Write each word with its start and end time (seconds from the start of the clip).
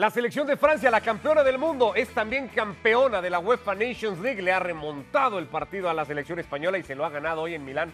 La 0.00 0.08
selección 0.08 0.46
de 0.46 0.56
Francia, 0.56 0.90
la 0.90 1.02
campeona 1.02 1.42
del 1.42 1.58
mundo, 1.58 1.94
es 1.94 2.08
también 2.08 2.48
campeona 2.48 3.20
de 3.20 3.28
la 3.28 3.38
UEFA 3.38 3.74
Nations 3.74 4.18
League. 4.20 4.40
Le 4.40 4.50
ha 4.50 4.58
remontado 4.58 5.38
el 5.38 5.44
partido 5.44 5.90
a 5.90 5.92
la 5.92 6.06
selección 6.06 6.38
española 6.38 6.78
y 6.78 6.82
se 6.82 6.94
lo 6.94 7.04
ha 7.04 7.10
ganado 7.10 7.42
hoy 7.42 7.52
en 7.52 7.66
Milán. 7.66 7.92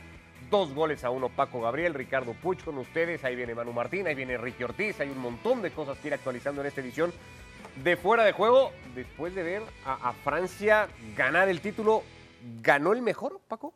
Dos 0.48 0.72
goles 0.72 1.02
a 1.02 1.10
uno 1.10 1.30
Paco 1.30 1.60
Gabriel, 1.60 1.94
Ricardo 1.94 2.32
Puch 2.34 2.62
con 2.62 2.78
ustedes. 2.78 3.24
Ahí 3.24 3.34
viene 3.34 3.56
Manu 3.56 3.72
Martín, 3.72 4.06
ahí 4.06 4.14
viene 4.14 4.38
Ricky 4.38 4.62
Ortiz. 4.62 5.00
Hay 5.00 5.08
un 5.08 5.18
montón 5.18 5.62
de 5.62 5.72
cosas 5.72 5.98
que 5.98 6.06
ir 6.06 6.14
actualizando 6.14 6.60
en 6.60 6.68
esta 6.68 6.80
edición 6.80 7.12
de 7.82 7.96
fuera 7.96 8.22
de 8.22 8.30
juego. 8.30 8.70
Después 8.94 9.34
de 9.34 9.42
ver 9.42 9.62
a, 9.84 10.12
Francia 10.22 10.86
ganar 11.16 11.48
el 11.48 11.60
título, 11.60 12.04
¿ganó 12.62 12.92
el 12.92 13.02
mejor, 13.02 13.40
Paco? 13.48 13.74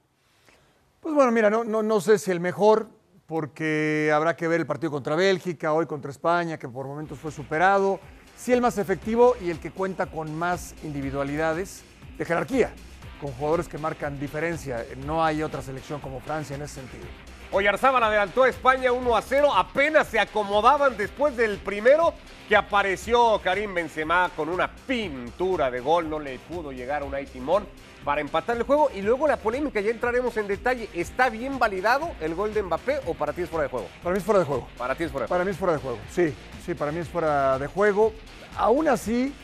Pues 1.00 1.16
bueno, 1.16 1.32
mira, 1.32 1.50
no, 1.50 1.64
no, 1.64 1.82
no 1.82 2.00
sé 2.00 2.16
si 2.16 2.30
el 2.30 2.38
mejor, 2.38 2.91
porque 3.27 4.12
habrá 4.14 4.36
que 4.36 4.47
ver 4.47 4.60
el 4.60 4.66
partido 4.66 4.92
contra 4.92 5.16
Bélgica, 5.16 5.72
hoy 5.72 5.86
contra 5.86 6.12
España, 6.12 6.58
que 6.60 6.69
por 6.69 6.86
momentos 6.86 7.19
fue 7.19 7.33
superado. 7.33 7.98
Sí 8.40 8.54
el 8.54 8.62
más 8.62 8.78
efectivo 8.78 9.36
y 9.38 9.50
el 9.50 9.58
que 9.58 9.70
cuenta 9.70 10.06
con 10.06 10.34
más 10.34 10.74
individualidades 10.82 11.82
de 12.16 12.24
jerarquía, 12.24 12.72
con 13.20 13.32
jugadores 13.32 13.68
que 13.68 13.76
marcan 13.76 14.18
diferencia. 14.18 14.86
No 15.04 15.22
hay 15.22 15.42
otra 15.42 15.60
selección 15.60 16.00
como 16.00 16.20
Francia 16.20 16.56
en 16.56 16.62
ese 16.62 16.76
sentido. 16.76 17.04
Oyarzábal 17.52 18.02
adelantó 18.04 18.45
a 18.45 18.48
España 18.48 18.92
1 18.92 19.16
a 19.16 19.22
0. 19.22 19.52
Apenas 19.52 20.06
se 20.06 20.20
acomodaban 20.20 20.96
después 20.96 21.36
del 21.36 21.58
primero 21.58 22.14
que 22.48 22.54
apareció 22.54 23.41
Karim 23.42 23.74
Benzema 23.74 24.30
con 24.36 24.48
una 24.48 24.70
pintura 24.86 25.68
de 25.68 25.80
gol. 25.80 26.08
No 26.08 26.20
le 26.20 26.38
pudo 26.38 26.70
llegar 26.70 27.02
a 27.02 27.05
un 27.05 27.14
Timón 27.27 27.66
para 28.05 28.20
empatar 28.20 28.56
el 28.56 28.62
juego. 28.62 28.88
Y 28.94 29.02
luego 29.02 29.27
la 29.27 29.36
polémica, 29.36 29.80
ya 29.80 29.91
entraremos 29.91 30.36
en 30.36 30.46
detalle. 30.46 30.88
¿Está 30.94 31.28
bien 31.28 31.58
validado 31.58 32.12
el 32.20 32.36
gol 32.36 32.55
de 32.55 32.62
Mbappé 32.62 33.00
o 33.06 33.14
para 33.14 33.32
ti 33.32 33.42
es 33.42 33.50
fuera 33.50 33.64
de 33.64 33.69
juego? 33.69 33.88
Para 34.00 34.12
mí 34.12 34.19
es 34.19 34.25
fuera 34.25 34.38
de 34.38 34.47
juego. 34.47 34.69
Para 34.78 34.94
ti 34.94 35.05
es 35.05 35.10
fuera 35.10 35.25
de 35.25 35.28
Para 35.28 35.38
juego. 35.41 35.44
mí 35.47 35.50
es 35.50 35.58
fuera 35.58 35.72
de 35.72 35.78
juego, 35.80 35.98
sí. 36.10 36.34
Sí, 36.64 36.75
para 36.75 36.92
mí 36.92 37.00
es 37.00 37.08
fuera 37.08 37.58
de 37.58 37.66
juego. 37.66 38.12
Aún 38.56 38.86
así, 38.86 39.34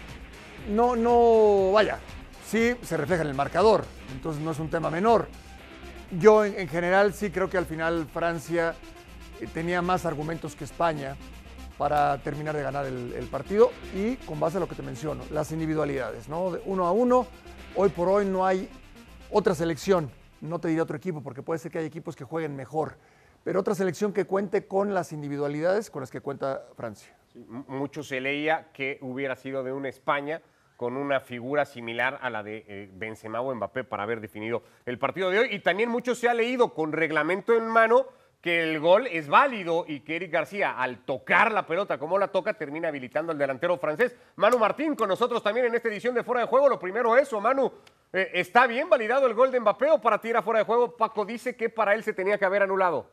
no, 0.69 0.94
no, 0.94 1.72
vaya, 1.72 1.98
sí 2.48 2.77
se 2.83 2.97
refleja 2.97 3.22
en 3.22 3.28
el 3.28 3.34
marcador. 3.34 3.84
Entonces 4.12 4.41
no 4.41 4.53
es 4.53 4.61
un 4.61 4.70
tema 4.70 4.91
menor. 4.91 5.28
Yo 6.12 6.45
en, 6.45 6.59
en 6.59 6.69
general 6.69 7.12
sí 7.15 7.31
creo 7.31 7.51
que 7.51 7.59
al 7.59 7.67
final 7.67 8.07
Francia 8.07 8.75
eh, 9.41 9.47
tenía 9.53 9.83
más 9.83 10.07
argumentos 10.07 10.55
que 10.55 10.65
España 10.65 11.17
para 11.77 12.19
terminar 12.19 12.57
de 12.57 12.62
ganar 12.62 12.87
el, 12.87 13.29
partido 13.31 13.71
y 13.95 14.17
con 14.17 14.41
base 14.41 14.57
a 14.57 14.61
lo 14.61 14.69
que 14.69 14.75
te 14.75 14.83
menciono, 14.83 15.25
las 15.31 15.53
individualidades, 15.53 16.29
¿no? 16.29 16.53
De 16.53 16.62
uno 16.65 16.87
a 16.87 16.93
uno, 16.93 17.27
hoy 17.75 17.91
por 17.91 18.09
hoy 18.09 18.25
no 18.25 18.47
hay 18.47 18.69
otra 19.31 19.55
selección, 19.55 20.11
no 20.41 20.59
te 20.59 20.69
diré 20.69 20.81
otro 20.81 20.97
equipo 20.97 21.23
porque 21.23 21.43
puede 21.43 21.59
ser 21.59 21.71
que 21.71 21.79
hay 21.79 21.84
equipos 21.84 22.17
que 22.17 22.25
jueguen 22.25 22.57
mejor, 22.57 22.97
pero 23.45 23.61
otra 23.61 23.75
selección 23.75 24.12
que 24.12 24.25
cuente 24.25 24.67
con 24.67 24.95
las 24.95 25.12
individualidades 25.12 25.91
con 25.91 26.01
las 26.01 26.11
que 26.11 26.21
cuenta 26.21 26.67
Francia. 26.77 27.15
Mucho 27.69 28.03
se 28.03 28.21
leía 28.21 28.69
que 28.73 28.99
hubiera 29.03 29.37
sido 29.37 29.62
de 29.62 29.73
una 29.73 29.91
España 29.91 30.41
con 30.77 30.96
una 30.96 31.20
figura 31.20 31.64
similar 31.64 32.19
a 32.20 32.30
la 32.30 32.42
de 32.42 32.64
eh, 32.69 32.91
Benzema 32.92 33.41
o 33.41 33.55
Mbappé 33.55 33.84
para 33.84 34.02
haber 34.02 34.20
definido 34.20 34.62
el 34.84 34.98
partido 34.98 35.30
de 35.30 35.41
hoy. 35.41 35.48
Y 35.52 35.60
también 35.60 35.88
mucho 35.88 36.14
se 36.14 36.28
ha 36.28 36.34
leído 36.34 36.74
con 36.74 36.92
reglamento 36.92 37.55
en 37.55 37.66
mano 37.66 38.06
que 38.41 38.62
el 38.62 38.78
gol 38.78 39.08
es 39.08 39.28
válido 39.28 39.84
y 39.88 40.00
que 40.00 40.16
Eric 40.16 40.30
García, 40.30 40.78
al 40.78 40.98
tocar 40.98 41.50
la 41.50 41.66
pelota 41.66 41.98
como 41.98 42.19
la 42.19 42.28
toca, 42.28 42.54
termina 42.54 42.88
habilitando 42.88 43.32
al 43.32 43.38
delantero 43.38 43.77
francés. 43.78 44.14
Manu 44.36 44.58
Martín 44.58 44.94
con 44.94 45.08
nosotros 45.08 45.42
también 45.42 45.66
en 45.66 45.74
esta 45.74 45.88
edición 45.88 46.14
de 46.14 46.22
Fuera 46.22 46.42
de 46.42 46.47
Juego. 46.47 46.69
Lo 46.69 46.78
primero 46.78 47.16
eso, 47.16 47.41
Manu, 47.41 47.72
eh, 48.12 48.30
¿está 48.34 48.66
bien 48.66 48.88
validado 48.88 49.27
el 49.27 49.34
gol 49.34 49.50
de 49.50 49.58
Mbappé 49.58 49.91
o 49.91 50.00
para 50.00 50.20
ti 50.20 50.28
era 50.28 50.42
fuera 50.42 50.60
de 50.60 50.64
juego? 50.64 50.97
Paco 50.97 51.24
dice 51.24 51.56
que 51.56 51.70
para 51.70 51.94
él 51.94 52.04
se 52.04 52.12
tenía 52.12 52.38
que 52.38 52.44
haber 52.44 52.62
anulado. 52.62 53.10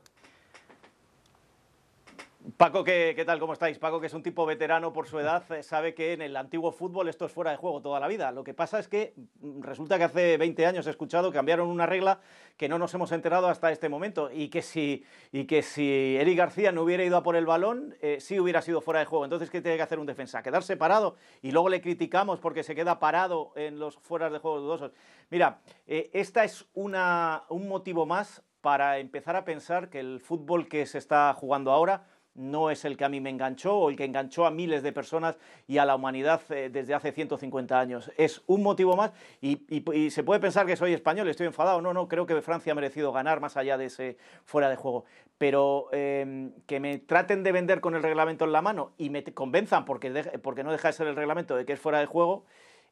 Paco, 2.58 2.84
¿qué, 2.84 3.14
qué 3.16 3.24
tal? 3.24 3.40
¿Cómo 3.40 3.54
estáis? 3.54 3.80
Paco, 3.80 4.02
que 4.02 4.08
es 4.08 4.14
un 4.14 4.22
tipo 4.22 4.46
veterano 4.46 4.92
por 4.92 5.08
su 5.08 5.18
edad, 5.18 5.50
eh, 5.54 5.64
sabe 5.64 5.94
que 5.94 6.12
en 6.12 6.22
el 6.22 6.36
antiguo 6.36 6.74
fútbol 6.74 7.08
esto 7.08 7.26
es 7.26 7.32
fuera 7.32 7.52
de 7.52 7.58
juego 7.58 7.82
toda 7.82 8.02
la 8.02 8.08
vida. 8.10 8.34
Lo 8.34 8.44
que 8.44 8.54
pasa 8.54 8.80
es 8.80 8.90
que 8.90 9.14
mm, 9.40 9.62
resulta 9.62 9.98
que 9.98 10.04
hace 10.04 10.36
20 10.36 10.66
años 10.66 10.86
he 10.86 10.90
escuchado 10.90 11.32
que 11.32 11.38
cambiaron 11.38 11.70
una 11.70 11.86
regla 11.86 12.20
que 12.58 12.68
no 12.68 12.78
nos 12.78 12.94
hemos 12.94 13.14
enterado 13.14 13.48
hasta 13.48 13.72
este 13.72 13.88
momento 13.88 14.30
y 14.30 14.50
que 14.50 14.62
si, 14.62 15.06
y 15.32 15.46
que 15.46 15.62
si 15.62 16.18
Eric 16.18 16.38
García 16.38 16.74
no 16.74 16.84
hubiera 16.84 17.06
ido 17.06 17.16
a 17.16 17.24
por 17.24 17.38
el 17.38 17.46
balón, 17.46 17.96
eh, 18.02 18.18
sí 18.20 18.38
hubiera 18.42 18.62
sido 18.62 18.82
fuera 18.82 19.00
de 19.00 19.06
juego. 19.06 19.24
Entonces, 19.24 19.50
¿qué 19.50 19.62
tiene 19.62 19.78
que 19.78 19.84
hacer 19.84 20.00
un 20.00 20.06
defensa? 20.06 20.44
Quedarse 20.44 20.76
parado 20.76 21.16
y 21.42 21.52
luego 21.52 21.70
le 21.70 21.80
criticamos 21.80 22.42
porque 22.42 22.64
se 22.64 22.76
queda 22.76 23.00
parado 23.00 23.54
en 23.56 23.80
los 23.80 23.96
fueras 24.00 24.34
de 24.34 24.40
juego 24.40 24.60
dudosos. 24.60 24.92
Mira, 25.30 25.62
eh, 25.88 26.10
esta 26.12 26.44
es 26.44 26.66
una, 26.74 27.46
un 27.48 27.70
motivo 27.70 28.06
más 28.06 28.44
para 28.60 29.00
empezar 29.00 29.38
a 29.38 29.46
pensar 29.46 29.90
que 29.90 30.02
el 30.02 30.20
fútbol 30.20 30.68
que 30.68 30.86
se 30.86 30.98
está 30.98 31.34
jugando 31.34 31.72
ahora 31.72 32.06
no 32.36 32.72
es 32.72 32.84
el 32.86 32.98
que 32.98 33.06
a 33.06 33.10
mí 33.10 33.20
me 33.22 33.30
enganchó 33.30 33.76
o 33.78 33.90
el 33.90 33.96
que 33.96 34.06
enganchó 34.06 34.46
a 34.46 34.52
miles 34.52 34.82
de 34.84 34.92
personas 34.92 35.38
y 35.68 35.78
a 35.78 35.86
la 35.86 35.96
humanidad 35.96 36.42
eh, 36.50 36.70
desde 36.72 36.94
hace 36.94 37.12
150 37.12 37.80
años. 37.80 38.12
Es 38.18 38.42
un 38.48 38.64
motivo 38.64 38.96
más 38.96 39.12
y, 39.42 39.62
y- 39.70 40.10
se 40.10 40.24
puede 40.24 40.40
pensar 40.40 40.66
que 40.66 40.76
soy 40.76 40.94
español, 40.94 41.28
estoy 41.28 41.48
enfadado. 41.48 41.82
No, 41.82 41.94
no, 41.94 42.08
creo 42.08 42.26
que 42.26 42.42
Francia 42.42 42.72
ha 42.72 42.76
merecido 42.76 43.12
ganar 43.12 43.40
más 43.40 43.56
allá 43.58 43.78
de 43.78 43.86
ese 43.86 44.18
fuera 44.46 44.70
de 44.70 44.76
juego. 44.76 45.06
Pero 45.38 45.90
eh, 45.92 46.50
que 46.66 46.80
me 46.80 46.98
traten 47.00 47.44
de 47.44 47.52
vender 47.52 47.82
con 47.82 47.96
el 47.96 48.04
reglamento 48.04 48.46
en 48.46 48.52
la 48.52 48.62
mano 48.62 48.94
y 48.98 49.10
me 49.10 49.24
convenzan, 49.24 49.86
porque, 49.86 50.10
porque 50.42 50.64
no 50.64 50.72
deja 50.72 50.88
de 50.90 50.94
ser 50.94 51.08
el 51.08 51.16
reglamento, 51.16 51.56
de 51.56 51.66
que 51.66 51.74
es 51.74 51.80
fuera 51.80 52.00
de 52.00 52.06
juego, 52.06 52.46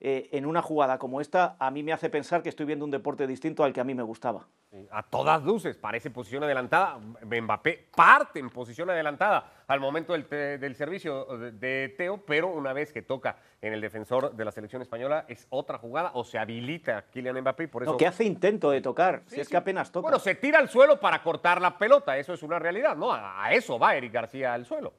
eh, 0.03 0.29
en 0.31 0.47
una 0.47 0.63
jugada 0.63 0.97
como 0.97 1.21
esta, 1.21 1.55
a 1.59 1.69
mí 1.69 1.83
me 1.83 1.93
hace 1.93 2.09
pensar 2.09 2.41
que 2.41 2.49
estoy 2.49 2.65
viendo 2.65 2.83
un 2.83 2.89
deporte 2.89 3.27
distinto 3.27 3.63
al 3.63 3.71
que 3.71 3.81
a 3.81 3.83
mí 3.83 3.93
me 3.93 4.01
gustaba. 4.01 4.47
A 4.89 5.03
todas 5.03 5.43
luces, 5.43 5.77
parece 5.77 6.09
posición 6.09 6.43
adelantada. 6.43 6.97
Mbappé 7.23 7.89
parte 7.95 8.39
en 8.39 8.49
posición 8.49 8.89
adelantada 8.89 9.51
al 9.67 9.79
momento 9.79 10.13
del, 10.13 10.75
servicio 10.75 11.25
de, 11.37 11.51
de 11.51 11.89
Teo, 11.89 12.17
pero 12.25 12.47
una 12.47 12.73
vez 12.73 12.91
que 12.91 13.03
toca 13.03 13.35
en 13.61 13.73
el 13.73 13.81
defensor 13.81 14.33
de 14.33 14.43
la 14.43 14.51
selección 14.51 14.81
española 14.81 15.25
es 15.27 15.45
otra 15.51 15.77
jugada 15.77 16.11
o 16.15 16.23
se 16.23 16.39
habilita 16.39 17.03
Kylian 17.11 17.39
Mbappé 17.41 17.65
y 17.65 17.67
por 17.67 17.83
eso... 17.83 17.91
No, 17.91 17.97
que 17.97 18.07
hace 18.07 18.23
intento 18.23 18.71
de 18.71 18.81
tocar, 18.81 19.21
si 19.27 19.35
Sí, 19.35 19.41
es 19.41 19.47
sí. 19.47 19.51
que 19.51 19.57
apenas 19.57 19.91
toca. 19.91 20.03
Bueno, 20.03 20.17
se 20.17 20.33
tira 20.33 20.57
al 20.57 20.69
suelo 20.69 20.99
para 20.99 21.21
cortar 21.21 21.61
la 21.61 21.77
pelota, 21.77 22.17
eso 22.17 22.33
es 22.33 22.41
una 22.41 22.57
realidad, 22.57 22.95
¿no? 22.95 23.11
A, 23.11 23.45
a 23.45 23.53
eso 23.53 23.77
va 23.77 23.95
Eric 23.95 24.13
García 24.13 24.53
al 24.53 24.65
suelo. 24.65 24.93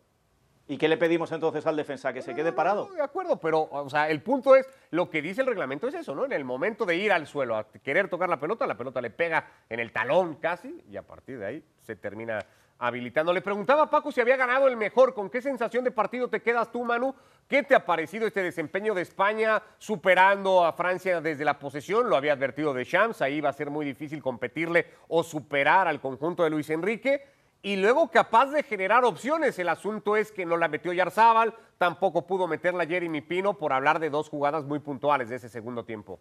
¿Y 0.73 0.79
qué 0.79 0.89
le 0.89 0.97
pedimos 0.97 1.31
entonces 1.33 1.67
al 1.67 1.77
defensa? 1.77 2.15
¿Que 2.15 2.23
se 2.23 2.35
quede 2.35 2.51
parado? 2.51 2.89
No, 2.89 2.95
de 2.95 3.03
acuerdo, 3.03 3.39
pero 3.39 3.69
o 3.71 3.91
sea, 3.91 4.09
el 4.09 4.23
punto 4.23 4.57
es, 4.57 4.67
lo 4.91 5.11
que 5.11 5.21
dice 5.21 5.43
el 5.43 5.47
reglamento 5.47 5.87
es 5.87 5.93
eso, 5.93 6.15
¿no? 6.15 6.25
En 6.25 6.33
el 6.33 6.47
momento 6.47 6.87
de 6.87 6.97
ir 6.97 7.13
al 7.13 7.27
suelo 7.27 7.57
a 7.57 7.71
querer 7.71 8.09
tocar 8.09 8.31
la 8.31 8.41
pelota, 8.41 8.67
la 8.67 8.79
pelota 8.79 9.03
le 9.03 9.11
pega 9.11 9.47
en 9.69 9.81
el 9.81 9.93
talón 9.93 10.37
casi 10.37 10.83
y 10.89 10.97
a 10.97 11.03
partir 11.03 11.39
de 11.39 11.45
ahí 11.45 11.65
se 11.83 11.95
termina 11.95 12.39
habilitando. 12.79 13.35
Le 13.35 13.43
preguntaba 13.43 13.83
a 13.83 13.91
Paco 13.91 14.11
si 14.11 14.23
había 14.23 14.39
ganado 14.39 14.67
el 14.67 14.79
mejor, 14.79 15.13
¿con 15.13 15.29
qué 15.29 15.43
sensación 15.43 15.85
de 15.85 15.91
partido 15.91 16.29
te 16.29 16.41
quedas 16.41 16.73
tú, 16.73 16.83
Manu? 16.85 17.15
¿Qué 17.47 17.63
te 17.63 17.75
ha 17.75 17.85
parecido 17.85 18.27
este 18.27 18.43
desempeño 18.43 18.95
de 18.95 19.03
España 19.03 19.63
superando 19.77 20.65
a 20.65 20.73
Francia 20.73 21.21
desde 21.21 21.45
la 21.45 21.59
posesión? 21.59 22.09
Lo 22.09 22.17
había 22.17 22.33
advertido 22.33 22.73
de 22.73 22.85
Shams, 22.85 23.21
ahí 23.21 23.43
va 23.43 23.51
a 23.51 23.53
ser 23.53 23.69
muy 23.69 23.85
difícil 23.85 24.23
competirle 24.23 24.87
o 25.09 25.23
superar 25.23 25.87
al 25.87 26.01
conjunto 26.01 26.45
de 26.45 26.49
Luis 26.49 26.71
Enrique 26.71 27.42
y 27.63 27.77
luego 27.77 28.11
capaz 28.11 28.47
de 28.47 28.65
generar 28.65 29.05
opciones. 29.05 29.59
El 29.59 29.69
asunto 29.69 30.17
es 30.17 30.33
que 30.33 30.45
no 30.45 30.57
la 30.57 30.69
metió 30.69 30.93
Yarzábal, 30.93 31.55
tampoco 31.79 32.27
pudo 32.27 32.49
meterla 32.49 32.87
Jeremy 32.87 33.21
Pino 33.21 33.55
por 33.55 33.73
hablar 33.73 34.01
de 34.01 34.11
dos 34.11 34.29
jugadas 34.29 34.65
muy 34.65 34.81
puntuales 34.81 35.29
de 35.29 35.37
ese 35.37 35.49
segundo 35.49 35.85
tiempo. 35.85 36.19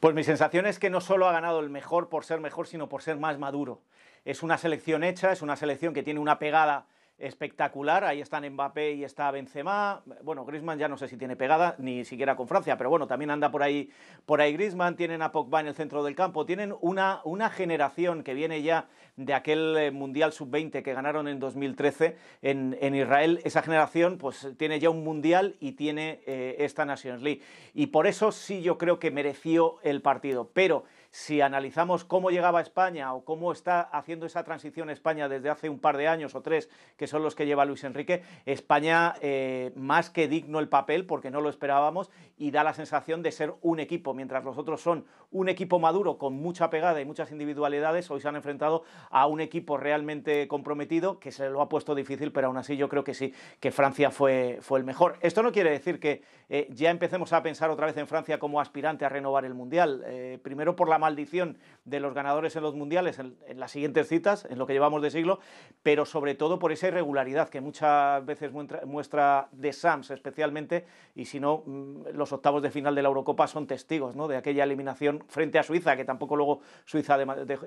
Pues 0.00 0.16
mi 0.16 0.24
sensación 0.24 0.66
es 0.66 0.80
que 0.80 0.90
no 0.90 1.00
solo 1.00 1.28
ha 1.28 1.32
ganado 1.32 1.60
el 1.60 1.70
mejor 1.70 2.08
por 2.08 2.24
ser 2.24 2.40
mejor, 2.40 2.66
sino 2.66 2.88
por 2.88 3.02
ser 3.02 3.18
más 3.18 3.38
maduro. 3.38 3.80
Es 4.24 4.42
una 4.42 4.58
selección 4.58 5.04
hecha, 5.04 5.30
es 5.30 5.42
una 5.42 5.54
selección 5.54 5.94
que 5.94 6.02
tiene 6.02 6.18
una 6.18 6.40
pegada 6.40 6.86
espectacular. 7.22 8.04
Ahí 8.04 8.20
están 8.20 8.48
Mbappé 8.48 8.92
y 8.92 9.04
está 9.04 9.30
Benzema. 9.30 10.02
Bueno, 10.22 10.44
Griezmann 10.44 10.78
ya 10.78 10.88
no 10.88 10.96
sé 10.98 11.08
si 11.08 11.16
tiene 11.16 11.36
pegada, 11.36 11.76
ni 11.78 12.04
siquiera 12.04 12.36
con 12.36 12.48
Francia, 12.48 12.76
pero 12.76 12.90
bueno, 12.90 13.06
también 13.06 13.30
anda 13.30 13.50
por 13.50 13.62
ahí, 13.62 13.90
por 14.26 14.40
ahí 14.40 14.52
Griezmann. 14.52 14.96
Tienen 14.96 15.22
a 15.22 15.32
Pogba 15.32 15.60
en 15.60 15.68
el 15.68 15.74
centro 15.74 16.02
del 16.02 16.14
campo. 16.14 16.44
Tienen 16.44 16.74
una, 16.80 17.20
una 17.24 17.48
generación 17.48 18.22
que 18.22 18.34
viene 18.34 18.62
ya 18.62 18.88
de 19.16 19.34
aquel 19.34 19.76
eh, 19.76 19.90
Mundial 19.90 20.32
Sub-20 20.32 20.82
que 20.82 20.94
ganaron 20.94 21.28
en 21.28 21.38
2013 21.38 22.16
en, 22.42 22.76
en 22.80 22.94
Israel. 22.94 23.40
Esa 23.44 23.62
generación 23.62 24.18
pues 24.18 24.48
tiene 24.56 24.80
ya 24.80 24.90
un 24.90 25.04
Mundial 25.04 25.56
y 25.60 25.72
tiene 25.72 26.20
eh, 26.26 26.56
esta 26.58 26.84
Nations 26.84 27.22
League. 27.22 27.42
Y 27.74 27.86
por 27.86 28.06
eso 28.06 28.32
sí 28.32 28.62
yo 28.62 28.78
creo 28.78 28.98
que 28.98 29.10
mereció 29.10 29.76
el 29.82 30.02
partido. 30.02 30.50
Pero 30.52 30.84
si 31.12 31.42
analizamos 31.42 32.04
cómo 32.04 32.30
llegaba 32.30 32.62
España 32.62 33.12
o 33.12 33.22
cómo 33.24 33.52
está 33.52 33.82
haciendo 33.82 34.24
esa 34.24 34.44
transición 34.44 34.88
España 34.88 35.28
desde 35.28 35.50
hace 35.50 35.68
un 35.68 35.78
par 35.78 35.98
de 35.98 36.08
años 36.08 36.34
o 36.34 36.40
tres, 36.40 36.70
que 36.96 37.06
son 37.06 37.22
los 37.22 37.34
que 37.34 37.44
lleva 37.44 37.66
Luis 37.66 37.84
Enrique, 37.84 38.22
España 38.46 39.14
eh, 39.20 39.72
más 39.76 40.08
que 40.08 40.26
digno 40.26 40.58
el 40.58 40.70
papel 40.70 41.04
porque 41.04 41.30
no 41.30 41.42
lo 41.42 41.50
esperábamos 41.50 42.10
y 42.38 42.50
da 42.50 42.64
la 42.64 42.72
sensación 42.72 43.22
de 43.22 43.30
ser 43.30 43.52
un 43.60 43.78
equipo, 43.78 44.14
mientras 44.14 44.42
los 44.42 44.56
otros 44.56 44.80
son 44.80 45.04
un 45.30 45.50
equipo 45.50 45.78
maduro 45.78 46.16
con 46.16 46.34
mucha 46.34 46.70
pegada 46.70 47.00
y 47.00 47.04
muchas 47.04 47.30
individualidades, 47.30 48.10
hoy 48.10 48.20
se 48.20 48.28
han 48.28 48.36
enfrentado 48.36 48.82
a 49.10 49.26
un 49.26 49.40
equipo 49.40 49.76
realmente 49.76 50.48
comprometido 50.48 51.20
que 51.20 51.30
se 51.30 51.50
lo 51.50 51.60
ha 51.60 51.68
puesto 51.68 51.94
difícil, 51.94 52.32
pero 52.32 52.46
aún 52.46 52.56
así 52.56 52.78
yo 52.78 52.88
creo 52.88 53.04
que 53.04 53.12
sí, 53.12 53.34
que 53.60 53.70
Francia 53.70 54.10
fue, 54.10 54.58
fue 54.62 54.78
el 54.78 54.84
mejor. 54.84 55.18
Esto 55.20 55.42
no 55.42 55.52
quiere 55.52 55.70
decir 55.70 56.00
que 56.00 56.22
eh, 56.48 56.68
ya 56.70 56.90
empecemos 56.90 57.34
a 57.34 57.42
pensar 57.42 57.68
otra 57.68 57.86
vez 57.86 57.96
en 57.98 58.06
Francia 58.06 58.38
como 58.38 58.60
aspirante 58.60 59.04
a 59.04 59.10
renovar 59.10 59.44
el 59.44 59.52
Mundial, 59.52 60.02
eh, 60.06 60.38
primero 60.42 60.74
por 60.74 60.88
la 60.88 61.01
maldición 61.02 61.58
de 61.84 62.00
los 62.00 62.14
ganadores 62.14 62.54
en 62.56 62.62
los 62.62 62.74
mundiales 62.74 63.18
en, 63.18 63.36
las 63.56 63.72
siguientes 63.72 64.08
citas, 64.08 64.46
en 64.48 64.58
lo 64.58 64.66
que 64.66 64.72
llevamos 64.72 65.02
de 65.02 65.10
siglo, 65.10 65.40
pero 65.82 66.06
sobre 66.06 66.34
todo 66.34 66.58
por 66.58 66.72
esa 66.72 66.88
irregularidad 66.88 67.48
que 67.48 67.60
muchas 67.60 68.24
veces 68.24 68.52
muestra, 68.52 68.82
muestra 68.86 69.48
de 69.52 69.72
Sams 69.72 70.10
especialmente, 70.10 70.86
y 71.14 71.24
si 71.24 71.40
no, 71.40 71.64
mm, 71.66 72.08
los 72.14 72.32
octavos 72.32 72.62
de 72.62 72.70
final 72.70 72.94
de 72.94 73.02
la 73.02 73.08
Eurocopa 73.08 73.46
son 73.46 73.66
testigos 73.66 74.16
¿no? 74.16 74.28
de 74.28 74.36
aquella 74.36 74.64
eliminación 74.64 75.24
frente 75.28 75.58
a 75.58 75.62
Suiza, 75.62 75.96
que 75.96 76.04
tampoco 76.04 76.36
luego 76.36 76.60
Suiza 76.84 77.18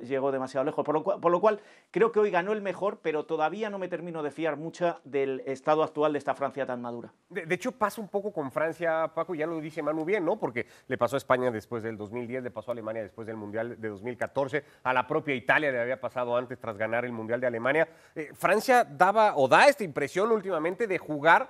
llegó 0.01 0.31
demasiado 0.31 0.63
lejos. 0.63 0.85
Por 0.85 0.95
lo, 0.95 1.03
cual, 1.03 1.19
por 1.19 1.31
lo 1.31 1.41
cual 1.41 1.59
creo 1.91 2.11
que 2.11 2.19
hoy 2.19 2.31
ganó 2.31 2.53
el 2.53 2.61
mejor, 2.61 2.99
pero 3.01 3.25
todavía 3.25 3.69
no 3.69 3.77
me 3.77 3.87
termino 3.87 4.23
de 4.23 4.31
fiar 4.31 4.57
mucho 4.57 4.99
del 5.03 5.41
estado 5.45 5.83
actual 5.83 6.13
de 6.13 6.19
esta 6.19 6.35
Francia 6.35 6.65
tan 6.65 6.81
madura. 6.81 7.13
De, 7.29 7.53
hecho, 7.53 7.71
pasa 7.73 8.01
un 8.01 8.07
poco 8.07 8.31
con 8.31 8.51
Francia, 8.51 9.11
Paco, 9.13 9.35
ya 9.35 9.47
lo 9.47 9.59
dice 9.59 9.81
Manu 9.81 10.05
bien, 10.05 10.23
¿no? 10.23 10.39
Porque 10.39 10.67
le 10.87 10.97
pasó 10.97 11.15
a 11.15 11.17
España 11.17 11.51
después 11.51 11.83
del 11.83 11.97
2010, 11.97 12.43
le 12.43 12.51
pasó 12.51 12.71
a 12.71 12.73
Alemania 12.73 13.01
después 13.01 13.24
del 13.25 13.35
Mundial 13.35 13.79
de 13.79 13.89
2014, 13.89 14.63
a 14.83 14.93
la 14.93 15.07
propia 15.07 15.35
Italia 15.35 15.71
le 15.71 15.79
había 15.79 15.99
pasado 15.99 16.35
antes 16.37 16.59
tras 16.59 16.77
ganar 16.77 17.05
el 17.05 17.11
Mundial 17.11 17.39
de 17.39 17.47
Alemania. 17.47 17.87
Eh, 18.15 18.31
Francia 18.33 18.83
daba 18.83 19.35
o 19.35 19.47
da 19.47 19.67
esta 19.67 19.83
impresión 19.83 20.31
últimamente 20.31 20.87
de 20.87 20.97
jugar 20.97 21.49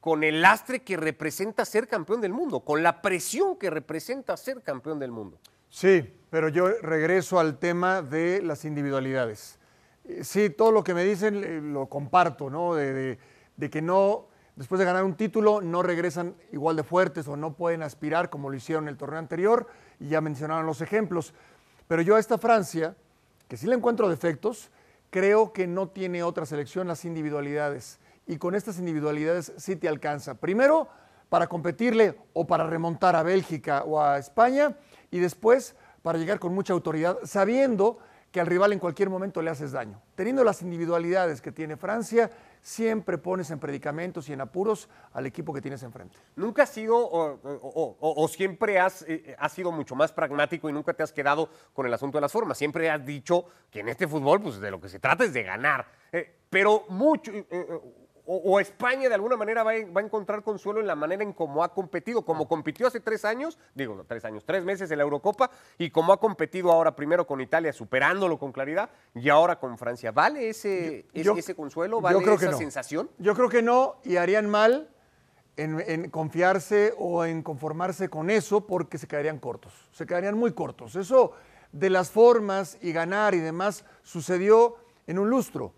con 0.00 0.22
el 0.24 0.40
lastre 0.40 0.80
que 0.80 0.96
representa 0.96 1.64
ser 1.64 1.88
campeón 1.88 2.20
del 2.20 2.32
mundo, 2.32 2.60
con 2.60 2.82
la 2.82 3.02
presión 3.02 3.56
que 3.56 3.70
representa 3.70 4.36
ser 4.36 4.62
campeón 4.62 4.98
del 4.98 5.10
mundo. 5.10 5.38
Sí, 5.68 6.14
pero 6.30 6.48
yo 6.48 6.68
regreso 6.80 7.38
al 7.38 7.58
tema 7.58 8.00
de 8.02 8.40
las 8.42 8.64
individualidades. 8.64 9.58
Eh, 10.04 10.24
sí, 10.24 10.50
todo 10.50 10.72
lo 10.72 10.84
que 10.84 10.94
me 10.94 11.04
dicen 11.04 11.42
eh, 11.42 11.60
lo 11.62 11.86
comparto, 11.86 12.48
¿no? 12.48 12.74
de 12.74 13.18
que 13.70 13.82
no 13.82 14.28
después 14.58 14.80
de 14.80 14.84
ganar 14.84 15.04
un 15.04 15.14
título, 15.14 15.60
no 15.60 15.84
regresan 15.84 16.34
igual 16.50 16.74
de 16.74 16.82
fuertes 16.82 17.28
o 17.28 17.36
no 17.36 17.54
pueden 17.54 17.84
aspirar 17.84 18.28
como 18.28 18.50
lo 18.50 18.56
hicieron 18.56 18.84
en 18.84 18.88
el 18.88 18.96
torneo 18.96 19.20
anterior, 19.20 19.68
y 20.00 20.08
ya 20.08 20.20
mencionaron 20.20 20.66
los 20.66 20.80
ejemplos. 20.80 21.34
Pero 21.86 22.02
yo 22.02 22.16
a 22.16 22.20
esta 22.20 22.38
Francia, 22.38 22.96
que 23.48 23.56
sí 23.56 23.66
le 23.66 23.74
encuentro 23.74 24.08
defectos, 24.08 24.70
creo 25.10 25.52
que 25.52 25.66
no 25.66 25.88
tiene 25.88 26.22
otra 26.22 26.46
selección 26.46 26.86
las 26.86 27.04
individualidades. 27.04 27.98
Y 28.26 28.36
con 28.36 28.54
estas 28.54 28.78
individualidades 28.78 29.52
sí 29.56 29.76
te 29.76 29.88
alcanza. 29.88 30.34
Primero, 30.34 30.88
para 31.28 31.46
competirle 31.46 32.18
o 32.32 32.46
para 32.46 32.66
remontar 32.66 33.16
a 33.16 33.22
Bélgica 33.22 33.84
o 33.84 34.00
a 34.02 34.18
España, 34.18 34.76
y 35.10 35.18
después 35.18 35.74
para 36.02 36.18
llegar 36.18 36.38
con 36.38 36.54
mucha 36.54 36.72
autoridad, 36.72 37.18
sabiendo 37.24 37.98
que 38.30 38.40
al 38.40 38.46
rival 38.46 38.72
en 38.72 38.78
cualquier 38.78 39.08
momento 39.10 39.40
le 39.42 39.50
haces 39.50 39.72
daño. 39.72 40.00
Teniendo 40.14 40.44
las 40.44 40.62
individualidades 40.62 41.40
que 41.40 41.52
tiene 41.52 41.76
Francia, 41.76 42.30
siempre 42.62 43.18
pones 43.18 43.50
en 43.50 43.58
predicamentos 43.58 44.28
y 44.28 44.32
en 44.32 44.40
apuros 44.40 44.88
al 45.12 45.26
equipo 45.26 45.52
que 45.52 45.60
tienes 45.60 45.82
enfrente. 45.82 46.16
¿Nunca 46.36 46.64
has 46.64 46.70
sido 46.70 46.96
o, 46.98 48.28
siempre 48.28 48.78
has, 48.78 49.02
eh, 49.08 49.36
sido 49.50 49.72
mucho 49.72 49.94
más 49.94 50.12
pragmático 50.12 50.68
y 50.68 50.72
nunca 50.72 50.94
te 50.94 51.02
has 51.02 51.12
quedado 51.12 51.48
con 51.72 51.86
el 51.86 51.94
asunto 51.94 52.18
de 52.18 52.22
las 52.22 52.32
formas? 52.32 52.58
Siempre 52.58 52.90
has 52.90 53.04
dicho 53.04 53.46
que 53.70 53.80
en 53.80 53.88
este 53.88 54.06
fútbol 54.06 54.42
pues, 54.42 54.60
de 54.60 54.70
lo 54.70 54.80
que 54.80 54.88
se 54.88 54.98
trata 54.98 55.24
es 55.24 55.32
de 55.32 55.42
ganar. 55.42 55.86
Eh, 56.12 56.38
pero 56.50 56.84
mucho, 56.88 57.30
eh, 57.32 57.46
o, 58.30 58.60
España 58.60 59.08
de 59.08 59.14
alguna 59.14 59.38
manera 59.38 59.62
va 59.62 59.70
a, 59.70 59.76
encontrar 59.76 60.42
consuelo 60.42 60.80
en 60.80 60.86
la 60.86 60.94
manera 60.94 61.22
en 61.22 61.32
cómo 61.32 61.64
ha 61.64 61.72
competido, 61.72 62.26
como 62.26 62.44
ah. 62.44 62.48
compitió 62.48 62.86
hace 62.86 63.00
tres 63.00 63.24
años, 63.24 63.58
digo, 63.74 64.04
tres 64.06 64.22
años, 64.26 64.44
tres 64.44 64.66
meses 64.66 64.90
en 64.90 64.98
la 64.98 65.04
Eurocopa, 65.04 65.50
y 65.78 65.88
como 65.88 66.12
ha 66.12 66.20
competido 66.20 66.70
ahora 66.70 66.94
primero 66.94 67.26
con 67.26 67.40
Italia, 67.40 67.72
superándolo 67.72 68.38
con 68.38 68.52
claridad, 68.52 68.90
y 69.14 69.30
ahora 69.30 69.58
con 69.58 69.78
Francia. 69.78 70.12
¿Vale 70.12 70.50
ese, 70.50 71.06
ese, 71.14 71.54
consuelo? 71.54 72.02
¿Vale 72.02 72.18
esa 72.18 72.52
sensación? 72.52 73.08
Yo 73.16 73.34
creo 73.34 73.48
que 73.48 73.62
no, 73.62 73.96
y 74.04 74.16
harían 74.16 74.50
mal 74.50 74.90
en, 75.56 75.82
en, 75.86 76.10
confiarse 76.10 76.92
o 76.98 77.24
en 77.24 77.42
conformarse 77.42 78.10
con 78.10 78.28
eso, 78.28 78.66
porque 78.66 78.98
se 78.98 79.06
quedarían 79.08 79.38
cortos, 79.38 79.72
se 79.92 80.04
quedarían 80.04 80.36
muy 80.36 80.52
cortos. 80.52 80.96
Eso 80.96 81.32
de 81.72 81.88
las 81.88 82.10
formas 82.10 82.76
y 82.82 82.92
ganar 82.92 83.34
y 83.34 83.38
demás 83.38 83.86
sucedió 84.02 84.76
en 85.06 85.18
un 85.18 85.30
lustro 85.30 85.72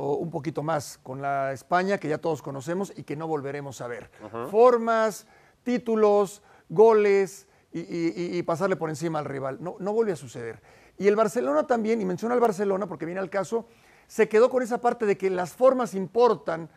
o 0.00 0.14
un 0.14 0.30
poquito 0.30 0.62
más 0.62 1.00
con 1.02 1.20
la 1.20 1.52
España 1.52 1.98
que 1.98 2.08
ya 2.08 2.18
todos 2.18 2.40
conocemos 2.40 2.92
y 2.94 3.02
que 3.02 3.16
no 3.16 3.26
volveremos 3.26 3.80
a 3.80 3.88
ver. 3.88 4.08
Formas, 4.48 5.26
títulos, 5.64 6.40
goles 6.68 7.48
y, 7.72 8.40
pasarle 8.44 8.76
por 8.76 8.90
encima 8.90 9.18
al 9.18 9.24
rival. 9.24 9.58
No, 9.60 9.74
no 9.80 9.92
vuelve 9.92 10.12
a 10.12 10.16
suceder. 10.16 10.62
Y 10.98 11.08
el 11.08 11.16
Barcelona 11.16 11.66
también, 11.66 12.00
y 12.00 12.04
menciona 12.04 12.34
al 12.34 12.40
Barcelona 12.40 12.86
porque 12.86 13.06
viene 13.06 13.20
al 13.20 13.28
caso, 13.28 13.66
se 14.06 14.28
quedó 14.28 14.48
con 14.50 14.62
esa 14.62 14.80
parte 14.80 15.04
de 15.04 15.18
que 15.18 15.30
las 15.30 15.52
formas 15.52 15.94
importan 15.94 16.70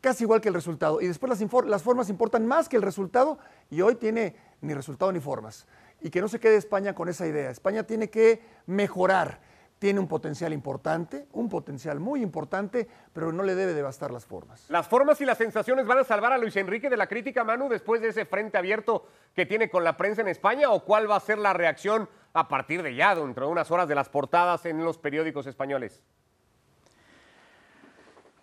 casi 0.00 0.24
igual 0.24 0.40
que 0.40 0.48
el 0.48 0.54
resultado. 0.54 1.00
Y 1.00 1.06
después 1.06 1.30
las, 1.30 1.66
las 1.66 1.82
formas 1.84 2.08
importan 2.10 2.46
más 2.46 2.68
que 2.68 2.76
el 2.76 2.82
resultado 2.82 3.38
y 3.70 3.80
hoy 3.80 3.94
tiene 3.94 4.34
ni 4.60 4.74
resultado 4.74 5.12
ni 5.12 5.20
formas. 5.20 5.68
Y 6.00 6.10
que 6.10 6.20
no 6.20 6.26
se 6.26 6.40
quede 6.40 6.56
España 6.56 6.96
con 6.96 7.08
esa 7.08 7.28
idea. 7.28 7.48
España 7.48 7.84
tiene 7.84 8.10
que 8.10 8.42
mejorar 8.66 9.45
tiene 9.86 10.00
un 10.00 10.08
potencial 10.08 10.52
importante, 10.52 11.28
un 11.30 11.48
potencial 11.48 12.00
muy 12.00 12.20
importante, 12.20 12.88
pero 13.12 13.30
no 13.30 13.44
le 13.44 13.54
debe 13.54 13.72
devastar 13.72 14.10
las 14.10 14.26
formas. 14.26 14.68
¿Las 14.68 14.88
formas 14.88 15.20
y 15.20 15.24
las 15.24 15.38
sensaciones 15.38 15.86
van 15.86 15.98
a 15.98 16.02
salvar 16.02 16.32
a 16.32 16.38
Luis 16.38 16.56
Enrique 16.56 16.90
de 16.90 16.96
la 16.96 17.06
crítica, 17.06 17.44
Manu, 17.44 17.68
después 17.68 18.02
de 18.02 18.08
ese 18.08 18.24
frente 18.24 18.58
abierto 18.58 19.06
que 19.32 19.46
tiene 19.46 19.70
con 19.70 19.84
la 19.84 19.96
prensa 19.96 20.22
en 20.22 20.26
España? 20.26 20.72
¿O 20.72 20.80
cuál 20.80 21.08
va 21.08 21.14
a 21.14 21.20
ser 21.20 21.38
la 21.38 21.52
reacción 21.52 22.08
a 22.32 22.48
partir 22.48 22.82
de 22.82 22.96
ya, 22.96 23.14
dentro 23.14 23.46
de 23.46 23.52
unas 23.52 23.70
horas 23.70 23.86
de 23.86 23.94
las 23.94 24.08
portadas 24.08 24.66
en 24.66 24.84
los 24.84 24.98
periódicos 24.98 25.46
españoles? 25.46 26.02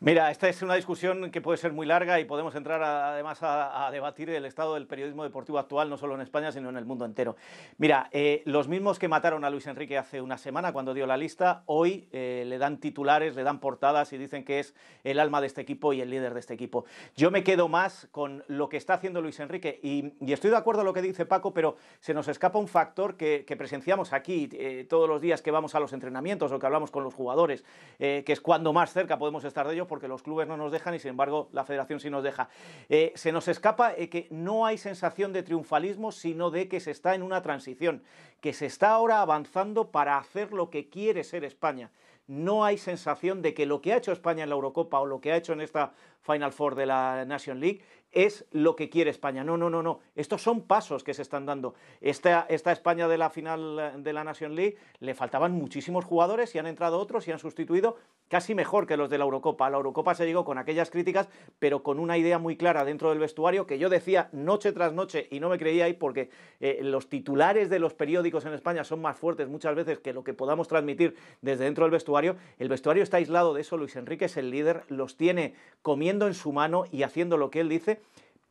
Mira, 0.06 0.30
esta 0.32 0.50
es 0.50 0.62
una 0.62 0.76
discusión 0.76 1.32
que 1.32 1.40
puede 1.40 1.58
ser 1.58 1.72
muy 1.72 1.86
larga 1.86 2.20
y 2.20 2.26
podemos 2.26 2.54
entrar 2.56 2.84
además 2.84 3.40
a, 3.42 3.90
debatir 3.90 4.30
el 4.32 4.44
estado 4.44 4.74
del 4.74 4.86
periodismo 4.86 5.24
deportivo 5.24 5.60
actual, 5.60 5.90
no 5.90 5.96
solo 5.96 6.14
en 6.16 6.20
España, 6.20 6.52
sino 6.52 6.68
en 6.68 6.76
el 6.76 6.84
mundo 6.84 7.06
entero. 7.06 7.38
Mira, 7.78 8.10
eh, 8.12 8.42
los 8.44 8.68
mismos 8.68 9.00
que 9.00 9.08
mataron 9.08 9.46
a 9.46 9.50
Luis 9.50 9.66
Enrique 9.66 9.98
hace 9.98 10.20
una 10.20 10.38
semana 10.38 10.74
cuando 10.74 10.94
dio 10.94 11.08
la 11.08 11.16
lista, 11.16 11.64
hoy 11.68 12.10
eh, 12.12 12.44
le 12.46 12.58
dan 12.58 12.82
titulares, 12.82 13.34
le 13.38 13.44
dan 13.44 13.62
portadas 13.62 14.12
y 14.12 14.18
dicen 14.18 14.44
que 14.44 14.60
es 14.60 14.76
el 15.06 15.22
alma 15.22 15.40
de 15.40 15.48
este 15.48 15.62
equipo 15.62 15.94
y 15.94 16.02
el 16.02 16.10
líder 16.10 16.34
de 16.34 16.42
este 16.42 16.54
equipo. 16.54 16.84
Yo 17.16 17.32
me 17.32 17.46
quedo 17.46 17.70
más 17.70 18.10
con 18.12 18.44
lo 18.50 18.68
que 18.68 18.76
está 18.76 18.96
haciendo 18.96 19.22
Luis 19.22 19.40
Enrique 19.40 19.80
y, 19.82 20.12
estoy 20.34 20.50
de 20.52 20.58
acuerdo 20.58 20.80
con 20.82 20.88
lo 20.88 20.94
que 20.94 21.02
dice 21.02 21.26
Paco, 21.26 21.54
pero 21.54 21.78
se 22.02 22.14
nos 22.14 22.28
escapa 22.28 22.60
un 22.60 22.68
factor 22.68 23.16
que, 23.16 23.46
presenciamos 23.58 24.12
aquí 24.12 24.50
eh, 24.52 24.86
todos 24.90 25.08
los 25.08 25.22
días 25.22 25.42
que 25.42 25.52
vamos 25.52 25.76
a 25.76 25.80
los 25.80 25.94
entrenamientos 25.94 26.52
o 26.52 26.60
que 26.60 26.66
hablamos 26.66 26.92
con 26.92 27.06
los 27.06 27.14
jugadores, 27.14 27.64
que 27.98 28.26
es 28.28 28.42
cuando 28.42 28.74
más 28.74 28.92
cerca 28.92 29.18
podemos 29.18 29.46
estar 29.46 29.66
de 29.66 29.76
ellos 29.76 29.88
porque 29.94 30.08
los 30.08 30.24
clubes 30.24 30.48
no 30.48 30.58
nos 30.58 30.72
dejan 30.72 30.96
y 30.96 31.00
sin 31.00 31.12
embargo 31.12 31.50
la 31.52 31.66
federación 31.66 32.00
sí 32.00 32.10
nos 32.10 32.24
deja. 32.24 32.50
Eh, 32.90 33.12
se 33.14 33.32
nos 33.32 33.48
escapa 33.48 33.94
eh, 33.94 34.10
que 34.10 34.28
no 34.32 34.66
hay 34.66 34.80
sensación 34.80 35.34
de 35.34 35.44
triunfalismo, 35.44 36.12
sino 36.12 36.50
de 36.50 36.68
que 36.68 36.80
se 36.80 36.90
está 36.90 37.14
en 37.14 37.22
una 37.22 37.44
transición, 37.44 38.02
que 38.42 38.54
se 38.54 38.66
está 38.66 38.90
ahora 38.90 39.22
avanzando 39.22 39.92
para 39.92 40.18
hacer 40.18 40.52
lo 40.52 40.72
que 40.72 40.90
quiere 40.90 41.24
ser 41.24 41.44
España 41.44 41.92
no 42.26 42.64
hay 42.64 42.78
sensación 42.78 43.42
de 43.42 43.54
que 43.54 43.66
lo 43.66 43.82
que 43.82 43.92
ha 43.92 43.98
hecho 43.98 44.14
España 44.14 44.44
en 44.44 44.50
la 44.50 44.56
Eurocopa 44.56 45.00
o 45.00 45.06
lo 45.06 45.20
que 45.20 45.34
ha 45.34 45.36
hecho 45.36 45.54
en 45.54 45.62
esta 45.62 45.92
Final 46.24 46.52
Four 46.52 46.76
de 46.76 46.86
la 46.86 47.26
Nation 47.26 47.60
League 47.60 47.82
es 48.14 48.46
lo 48.52 48.76
que 48.76 48.90
quiere 48.90 49.10
España. 49.10 49.44
No, 49.44 49.58
no, 49.58 49.70
no, 49.70 49.82
no. 49.82 50.00
Estos 50.16 50.42
son 50.42 50.62
pasos 50.62 51.04
que 51.04 51.14
se 51.14 51.24
están 51.24 51.46
dando. 51.46 51.74
Esta, 52.00 52.46
esta 52.48 52.72
España 52.72 53.08
de 53.08 53.18
la 53.18 53.30
final 53.30 54.04
de 54.04 54.14
la 54.14 54.24
Nation 54.24 54.56
League 54.56 54.78
le 55.00 55.16
faltaban 55.16 55.52
muchísimos 55.52 56.06
jugadores 56.06 56.54
y 56.54 56.60
han 56.60 56.68
entrado 56.68 57.00
otros 57.00 57.28
y 57.28 57.32
han 57.32 57.40
sustituido 57.40 57.98
casi 58.28 58.56
mejor 58.56 58.88
que 58.88 58.98
los 58.98 59.10
de 59.10 59.18
la 59.18 59.26
Eurocopa. 59.26 59.70
la 59.70 59.78
Eurocopa 59.78 60.16
se 60.16 60.26
llegó 60.26 60.46
con 60.46 60.58
aquellas 60.58 60.90
críticas, 60.90 61.28
pero 61.60 61.84
con 61.84 62.00
una 62.00 62.18
idea 62.18 62.38
muy 62.38 62.56
clara 62.56 62.86
dentro 62.86 63.10
del 63.10 63.20
vestuario 63.20 63.68
que 63.68 63.80
yo 63.80 63.90
decía 63.90 64.30
noche 64.32 64.72
tras 64.72 64.94
noche 64.94 65.28
y 65.32 65.40
no 65.40 65.50
me 65.50 65.58
creía 65.58 65.86
ahí 65.86 65.94
porque 65.94 66.30
eh, 66.60 66.80
los 66.84 67.10
titulares 67.10 67.70
de 67.70 67.80
los 67.80 67.94
periódicos 67.94 68.46
en 68.46 68.54
España 68.54 68.84
son 68.84 69.02
más 69.02 69.18
fuertes 69.18 69.50
muchas 69.50 69.76
veces 69.76 70.00
que 70.00 70.14
lo 70.14 70.24
que 70.24 70.34
podamos 70.34 70.68
transmitir 70.68 71.16
desde 71.42 71.66
dentro 71.66 71.86
del 71.86 71.92
vestuario. 71.92 72.36
El 72.60 72.70
vestuario 72.70 73.04
está 73.04 73.18
aislado 73.18 73.54
de 73.54 73.62
eso. 73.62 73.78
Luis 73.78 73.96
Enrique 73.96 74.26
es 74.26 74.38
el 74.38 74.52
líder, 74.52 74.84
los 74.88 75.18
tiene 75.18 75.56
comiendo 75.82 76.13
en 76.22 76.34
su 76.34 76.52
mano 76.52 76.86
y 76.92 77.04
haciendo 77.04 77.38
lo 77.38 77.50
que 77.50 77.60
él 77.60 77.70
dice 77.70 78.00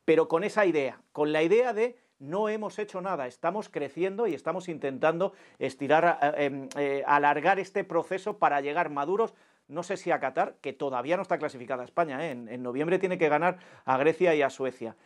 pero 0.05 0.29
con 0.29 0.45
esa 0.45 0.67
idea, 0.67 1.01
con 1.13 1.33
la 1.33 1.43
idea 1.43 1.73
de 1.73 1.97
no 2.19 2.49
hemos 2.49 2.79
hecho 2.79 3.01
nada, 3.01 3.27
estamos 3.27 3.69
creciendo 3.69 4.27
y 4.27 4.35
estamos 4.35 4.69
intentando 4.69 5.33
estirar, 5.59 6.19
eh, 6.23 6.45
em, 6.45 6.69
eh, 6.77 7.03
alargar 7.07 7.59
este 7.59 7.85
proceso 7.85 8.39
para 8.39 8.61
llegar 8.61 8.91
maduros. 8.91 9.35
No 9.69 9.83
sé 9.83 9.97
si 9.97 10.11
a 10.11 10.21
Qatar, 10.21 10.55
que 10.61 10.73
todavía 10.73 11.17
no 11.17 11.23
está 11.23 11.39
clasificada 11.39 11.85
España, 11.85 12.27
¿eh? 12.27 12.31
en, 12.31 12.63
noviembre 12.63 12.99
tiene 12.99 13.19
que 13.19 13.29
ganar 13.29 13.59
a 13.85 13.97
Grecia 13.97 14.35
y 14.35 14.43
a 14.43 14.51
Suecia, 14.51 14.97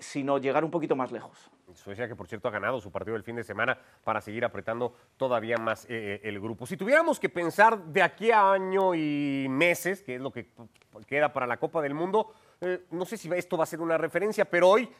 sino 0.00 0.38
llegar 0.38 0.64
un 0.64 0.70
poquito 0.70 0.96
más 0.96 1.12
lejos. 1.12 1.50
Suecia, 1.74 2.08
que 2.08 2.16
por 2.16 2.26
cierto 2.26 2.48
ha 2.48 2.50
ganado 2.50 2.80
su 2.80 2.90
partido 2.90 3.14
del 3.14 3.22
fin 3.22 3.36
de 3.36 3.44
semana 3.44 3.78
para 4.02 4.20
seguir 4.20 4.44
apretando 4.44 4.94
todavía 5.16 5.56
más 5.56 5.86
el 5.88 6.40
grupo. 6.40 6.66
Si 6.66 6.76
tuviéramos 6.76 7.20
que 7.20 7.28
pensar 7.28 7.82
de 7.84 8.02
aquí 8.02 8.30
a 8.30 8.52
año 8.52 8.94
y 8.94 9.46
meses, 9.48 10.02
que 10.02 10.16
es 10.16 10.20
lo 10.20 10.32
que 10.32 10.50
queda 11.06 11.32
para 11.32 11.46
la 11.46 11.58
Copa 11.58 11.80
del 11.80 11.94
Mundo, 11.94 12.32
eh, 12.60 12.86
no 12.90 13.04
sé 13.06 13.16
si 13.16 13.30
esto 13.32 13.56
va 13.56 13.64
a 13.64 13.66
ser 13.66 13.80
una 13.80 13.96
referencia, 13.96 14.44
pero 14.44 14.68
hoy 14.68 14.90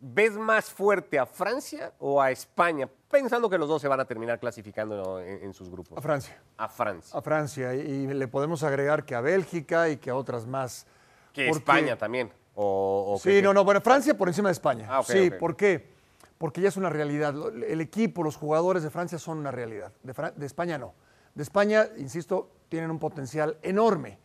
¿ves 0.00 0.36
más 0.36 0.70
fuerte 0.70 1.18
a 1.18 1.26
Francia 1.26 1.92
o 1.98 2.20
a 2.20 2.30
España? 2.30 2.88
Pensando 3.10 3.50
que 3.50 3.58
los 3.58 3.68
dos 3.68 3.82
se 3.82 3.88
van 3.88 4.00
a 4.00 4.04
terminar 4.04 4.38
clasificando 4.38 5.20
en, 5.20 5.52
sus 5.52 5.68
grupos. 5.68 5.98
A 5.98 6.00
Francia. 6.00 6.40
A 6.56 6.68
Francia. 6.68 7.18
A 7.18 7.22
Francia. 7.22 7.74
Y 7.74 8.06
le 8.06 8.28
podemos 8.28 8.62
agregar 8.62 9.04
que 9.04 9.14
a 9.14 9.20
Bélgica 9.20 9.88
y 9.88 9.96
que 9.96 10.10
a 10.10 10.14
otras 10.14 10.46
más. 10.46 10.86
Que 11.32 11.48
España 11.48 11.96
también. 11.96 12.30
Sí, 13.20 13.40
no, 13.42 13.52
no. 13.54 13.64
Bueno, 13.64 13.80
Francia 13.80 14.16
por 14.16 14.28
encima 14.28 14.48
de 14.48 14.54
España. 14.54 14.86
Ah, 14.90 15.02
sí, 15.02 15.30
¿por 15.30 15.56
qué? 15.56 15.98
porque 16.38 16.60
ya 16.60 16.68
es 16.68 16.76
una 16.76 16.88
realidad. 16.88 17.34
El 17.68 17.80
equipo, 17.80 18.22
los 18.22 18.36
jugadores 18.36 18.82
de 18.82 18.90
Francia 18.90 19.18
son 19.18 19.38
una 19.38 19.50
realidad. 19.50 19.92
De, 20.02 20.46
España 20.46 20.78
no. 20.78 20.94
De 21.34 21.42
España, 21.42 21.88
insisto, 21.98 22.50
tienen 22.68 22.90
un 22.90 22.98
potencial 22.98 23.58
enorme 23.62 24.18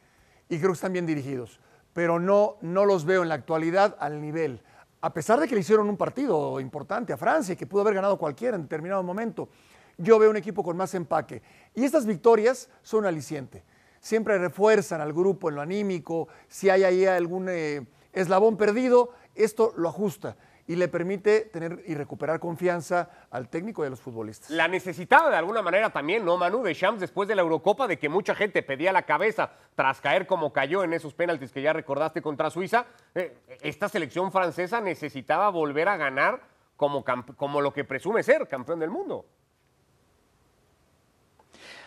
y 0.47 0.57
creo 0.57 0.69
que 0.69 0.75
están 0.75 0.93
bien 0.93 1.05
dirigidos, 1.05 1.59
pero 1.91 2.19
no, 2.19 2.57
no 2.61 2.85
los 2.85 3.05
veo 3.05 3.23
en 3.23 3.29
la 3.29 3.35
actualidad 3.35 3.97
al 3.99 4.21
nivel. 4.21 4.61
A 5.01 5.11
pesar 5.11 5.39
de 5.39 5.47
que 5.47 5.55
le 5.55 5.61
hicieron 5.61 5.89
un 5.89 5.97
partido 5.97 6.59
importante 6.59 7.11
a 7.11 7.17
Francia 7.17 7.53
y 7.53 7.55
que 7.55 7.65
pudo 7.65 7.81
haber 7.81 7.95
ganado 7.95 8.17
cualquiera 8.17 8.55
en 8.55 8.63
determinado 8.63 9.03
momento, 9.03 9.49
yo 9.97 10.17
veo 10.17 10.29
un 10.29 10.37
equipo 10.37 10.63
con 10.63 10.77
más 10.77 10.93
empaque. 10.93 11.41
Y 11.73 11.83
estas 11.83 12.05
victorias 12.05 12.69
son 12.83 13.05
aliciente. 13.05 13.63
Siempre 13.99 14.37
refuerzan 14.37 15.01
al 15.01 15.13
grupo 15.13 15.49
en 15.49 15.55
lo 15.55 15.61
anímico. 15.61 16.27
Si 16.47 16.69
hay 16.69 16.83
ahí 16.83 17.05
algún 17.05 17.47
eh, 17.49 17.85
eslabón 18.13 18.57
perdido, 18.57 19.11
esto 19.35 19.73
lo 19.75 19.89
ajusta 19.89 20.37
y 20.65 20.75
le 20.75 20.87
permite 20.87 21.41
tener 21.41 21.83
y 21.85 21.93
recuperar 21.95 22.39
confianza 22.39 23.09
al 23.31 23.49
técnico 23.49 23.83
y 23.83 23.87
a 23.87 23.89
los 23.89 23.99
futbolistas. 23.99 24.49
La 24.49 24.67
necesitaba 24.67 25.29
de 25.29 25.35
alguna 25.35 25.61
manera 25.61 25.89
también, 25.89 26.23
¿no, 26.23 26.37
Manu? 26.37 26.63
De 26.63 26.73
Shams 26.73 27.01
después 27.01 27.27
de 27.27 27.35
la 27.35 27.41
Eurocopa, 27.41 27.87
de 27.87 27.99
que 27.99 28.07
mucha 28.07 28.33
gente 28.33 28.63
pedía 28.63 28.93
la 28.93 29.03
cabeza 29.03 29.51
tras 29.75 29.99
caer 29.99 30.25
como 30.25 30.53
cayó 30.53 30.83
en 30.83 30.93
esos 30.93 31.13
penaltis 31.13 31.51
que 31.51 31.61
ya 31.61 31.73
recordaste 31.73 32.21
contra 32.21 32.49
Suiza. 32.49 32.85
Eh, 33.13 33.37
esta 33.61 33.89
selección 33.89 34.31
francesa 34.31 34.79
necesitaba 34.79 35.49
volver 35.49 35.89
a 35.89 35.97
ganar 35.97 36.41
como, 36.77 37.03
como 37.35 37.59
lo 37.59 37.73
que 37.73 37.83
presume 37.83 38.23
ser 38.23 38.47
campeón 38.47 38.79
del 38.79 38.89
mundo. 38.89 39.25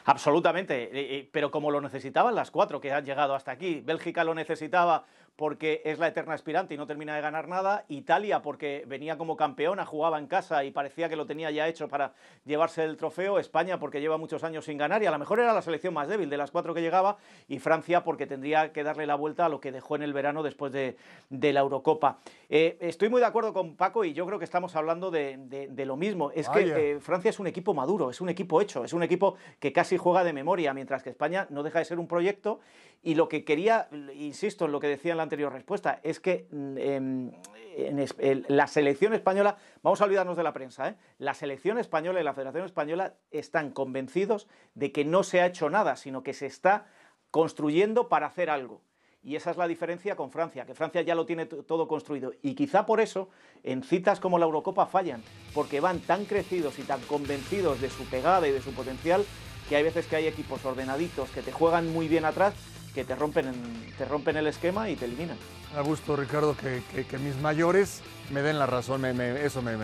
Absolutamente, 0.04 0.84
eh, 0.84 0.90
eh, 0.92 1.28
pero 1.32 1.50
como 1.50 1.70
lo 1.70 1.80
necesitaban 1.80 2.34
las 2.34 2.52
cuatro 2.52 2.80
que 2.80 2.92
han 2.92 3.04
llegado 3.04 3.34
hasta 3.34 3.50
aquí, 3.50 3.80
Bélgica 3.80 4.22
lo 4.22 4.34
necesitaba 4.34 5.04
porque 5.36 5.82
es 5.84 5.98
la 5.98 6.08
eterna 6.08 6.32
aspirante 6.32 6.74
y 6.74 6.78
no 6.78 6.86
termina 6.86 7.14
de 7.14 7.20
ganar 7.20 7.46
nada. 7.46 7.84
Italia 7.88 8.40
porque 8.40 8.84
venía 8.86 9.18
como 9.18 9.36
campeona, 9.36 9.84
jugaba 9.84 10.18
en 10.18 10.26
casa 10.26 10.64
y 10.64 10.70
parecía 10.70 11.10
que 11.10 11.16
lo 11.16 11.26
tenía 11.26 11.50
ya 11.50 11.68
hecho 11.68 11.88
para 11.88 12.14
llevarse 12.46 12.84
el 12.84 12.96
trofeo. 12.96 13.38
España 13.38 13.78
porque 13.78 14.00
lleva 14.00 14.16
muchos 14.16 14.44
años 14.44 14.64
sin 14.64 14.78
ganar 14.78 15.02
y 15.02 15.06
a 15.06 15.10
lo 15.10 15.18
mejor 15.18 15.40
era 15.40 15.52
la 15.52 15.60
selección 15.60 15.92
más 15.92 16.08
débil 16.08 16.30
de 16.30 16.38
las 16.38 16.50
cuatro 16.50 16.72
que 16.72 16.80
llegaba. 16.80 17.18
Y 17.48 17.58
Francia 17.58 18.02
porque 18.02 18.26
tendría 18.26 18.72
que 18.72 18.82
darle 18.82 19.06
la 19.06 19.14
vuelta 19.14 19.44
a 19.44 19.48
lo 19.50 19.60
que 19.60 19.72
dejó 19.72 19.96
en 19.96 20.02
el 20.02 20.14
verano 20.14 20.42
después 20.42 20.72
de, 20.72 20.96
la 21.28 21.60
Eurocopa. 21.60 22.18
Eh, 22.48 22.78
estoy 22.80 23.10
muy 23.10 23.20
de 23.20 23.26
acuerdo 23.26 23.52
con 23.52 23.76
Paco 23.76 24.04
y 24.04 24.14
yo 24.14 24.24
creo 24.26 24.38
que 24.38 24.44
estamos 24.46 24.74
hablando 24.74 25.10
de, 25.10 25.70
lo 25.84 25.96
mismo. 25.96 26.30
Es 26.30 26.48
que 26.48 26.94
eh, 26.94 27.00
Francia 27.00 27.28
es 27.28 27.38
un 27.38 27.46
equipo 27.46 27.74
maduro, 27.74 28.10
es 28.10 28.22
un 28.22 28.30
equipo 28.30 28.60
hecho, 28.62 28.84
es 28.84 28.94
un 28.94 29.02
equipo 29.02 29.36
que 29.60 29.72
casi 29.72 29.98
juega 29.98 30.24
de 30.24 30.32
memoria, 30.32 30.72
mientras 30.72 31.02
que 31.02 31.10
España 31.10 31.46
no 31.50 31.62
deja 31.62 31.78
de 31.78 31.84
ser 31.84 31.98
un 31.98 32.08
proyecto. 32.08 32.60
Y 33.02 33.14
lo 33.14 33.28
que 33.28 33.44
quería, 33.44 33.88
insisto 34.14 34.64
en 34.64 34.72
lo 34.72 34.80
que 34.80 34.88
decía 34.88 35.12
en 35.12 35.18
la 35.18 35.25
anterior 35.26 35.52
respuesta, 35.52 36.00
es 36.02 36.20
que 36.20 36.48
mm, 36.50 36.78
em, 36.78 37.32
en, 37.76 38.46
la 38.48 38.66
selección 38.66 39.12
española, 39.12 39.58
vamos 39.82 40.00
a 40.00 40.04
olvidarnos 40.04 40.36
de 40.36 40.42
la 40.42 40.52
prensa, 40.52 40.88
¿eh? 40.88 40.96
la 41.18 41.34
selección 41.34 41.78
española 41.78 42.20
y 42.20 42.24
la 42.24 42.32
Federación 42.32 42.64
Española 42.64 43.14
están 43.30 43.70
convencidos 43.70 44.48
de 44.74 44.92
que 44.92 45.04
no 45.04 45.22
se 45.22 45.40
ha 45.40 45.46
hecho 45.46 45.68
nada, 45.68 45.96
sino 45.96 46.22
que 46.22 46.32
se 46.32 46.46
está 46.46 46.86
construyendo 47.30 48.08
para 48.08 48.26
hacer 48.26 48.48
algo. 48.48 48.80
Y 49.22 49.34
esa 49.34 49.50
es 49.50 49.56
la 49.56 49.66
diferencia 49.66 50.14
con 50.14 50.30
Francia, 50.30 50.64
que 50.64 50.74
Francia 50.74 51.02
ya 51.02 51.16
lo 51.16 51.26
tiene 51.26 51.46
todo 51.46 51.88
construido. 51.88 52.32
Y 52.42 52.54
quizá 52.54 52.86
por 52.86 53.00
eso 53.00 53.28
en 53.64 53.82
citas 53.82 54.20
como 54.20 54.38
la 54.38 54.44
Eurocopa 54.44 54.86
fallan, 54.86 55.20
porque 55.52 55.80
van 55.80 55.98
tan 55.98 56.26
crecidos 56.26 56.78
y 56.78 56.82
tan 56.82 57.00
convencidos 57.02 57.80
de 57.80 57.90
su 57.90 58.04
pegada 58.04 58.46
y 58.46 58.52
de 58.52 58.62
su 58.62 58.72
potencial, 58.72 59.24
que 59.68 59.74
hay 59.74 59.82
veces 59.82 60.06
que 60.06 60.14
hay 60.14 60.28
equipos 60.28 60.64
ordenaditos 60.64 61.28
que 61.30 61.42
te 61.42 61.50
juegan 61.50 61.92
muy 61.92 62.06
bien 62.06 62.24
atrás, 62.24 62.54
que 62.96 63.04
te 63.04 63.14
rompen, 63.14 63.52
te 63.98 64.06
rompen 64.06 64.38
el 64.38 64.46
esquema 64.46 64.88
y 64.88 64.96
te 64.96 65.04
eliminan. 65.04 65.36
A 65.76 65.82
gusto, 65.82 66.16
Ricardo, 66.16 66.56
que, 66.56 67.18
mis 67.18 67.36
mayores 67.42 68.00
me 68.30 68.40
den 68.40 68.58
la 68.58 68.64
razón, 68.64 69.04
eso 69.04 69.60
me, 69.60 69.76